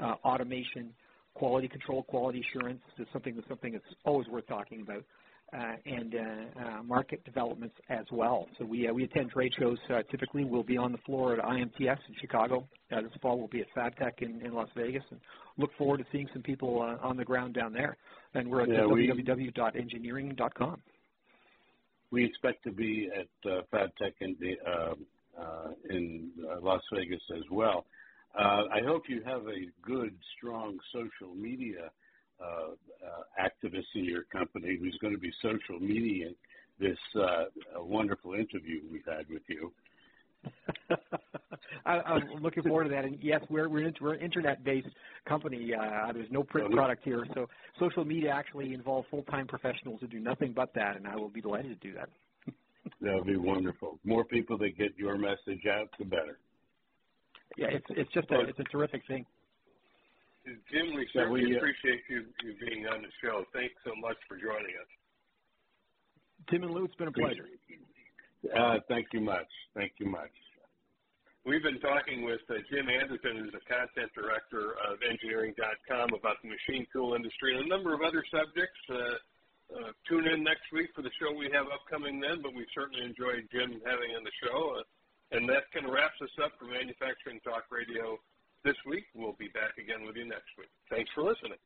[0.00, 0.90] uh, automation,
[1.34, 2.80] quality control, quality assurance.
[2.98, 5.04] Is something that's something that's always worth talking about
[5.52, 8.46] and uh, uh, market developments as well.
[8.58, 9.78] So we we attend trade shows.
[10.10, 12.68] typically, we'll be on the floor at IMTS in Chicago.
[12.90, 15.20] this fall, we'll be at FabTech in, in Las Vegas, and
[15.58, 17.96] look forward to seeing some people on the ground down there.
[18.34, 20.82] And we're at yeah, www.engineering.com.
[22.10, 24.94] We expect to be at uh, FabTech in, the, uh,
[25.40, 26.30] uh, in
[26.60, 27.86] Las Vegas as well.
[28.38, 31.90] Uh, I hope you have a good, strong social media uh, uh,
[33.40, 36.30] activist in your company who's going to be social media
[36.78, 37.44] this uh,
[37.76, 39.72] wonderful interview we've had with you.
[41.86, 43.04] I, am looking forward to that.
[43.04, 44.88] And yes, we're we're, we're an internet-based
[45.28, 45.72] company.
[45.72, 50.18] Uh, there's no print product here, so social media actually involves full-time professionals who do
[50.18, 52.08] nothing but that, and I will be delighted to do that.
[53.00, 54.00] that would be wonderful.
[54.04, 56.38] More people that get your message out, the better.
[57.56, 59.26] Yeah, it's it's just a it's a terrific thing.
[60.44, 63.44] Jim, we certainly we, uh, appreciate you, you being on the show.
[63.52, 64.90] Thanks so much for joining us.
[66.50, 67.46] Tim and Lou, it's been a pleasure.
[68.50, 69.46] Uh, thank you much.
[69.74, 70.34] Thank you much.
[71.46, 76.50] We've been talking with uh, Jim Anderton, who's the content director of engineering.com, about the
[76.50, 78.78] machine tool industry and a number of other subjects.
[78.90, 79.18] Uh,
[79.74, 83.02] uh, tune in next week for the show we have upcoming then, but we certainly
[83.02, 84.78] enjoyed Jim having on the show.
[84.78, 84.86] Uh,
[85.34, 88.22] and that kind of wraps us up for Manufacturing Talk Radio
[88.64, 89.04] this week.
[89.14, 90.68] We'll be back again with you next week.
[90.90, 91.58] Thanks for listening.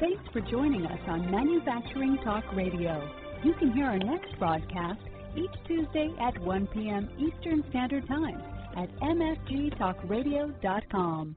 [0.00, 3.08] Thanks for joining us on Manufacturing Talk Radio.
[3.44, 5.00] You can hear our next broadcast
[5.36, 7.10] each Tuesday at 1 p.m.
[7.18, 8.40] Eastern Standard Time
[8.76, 11.36] at mfgtalkradio.com.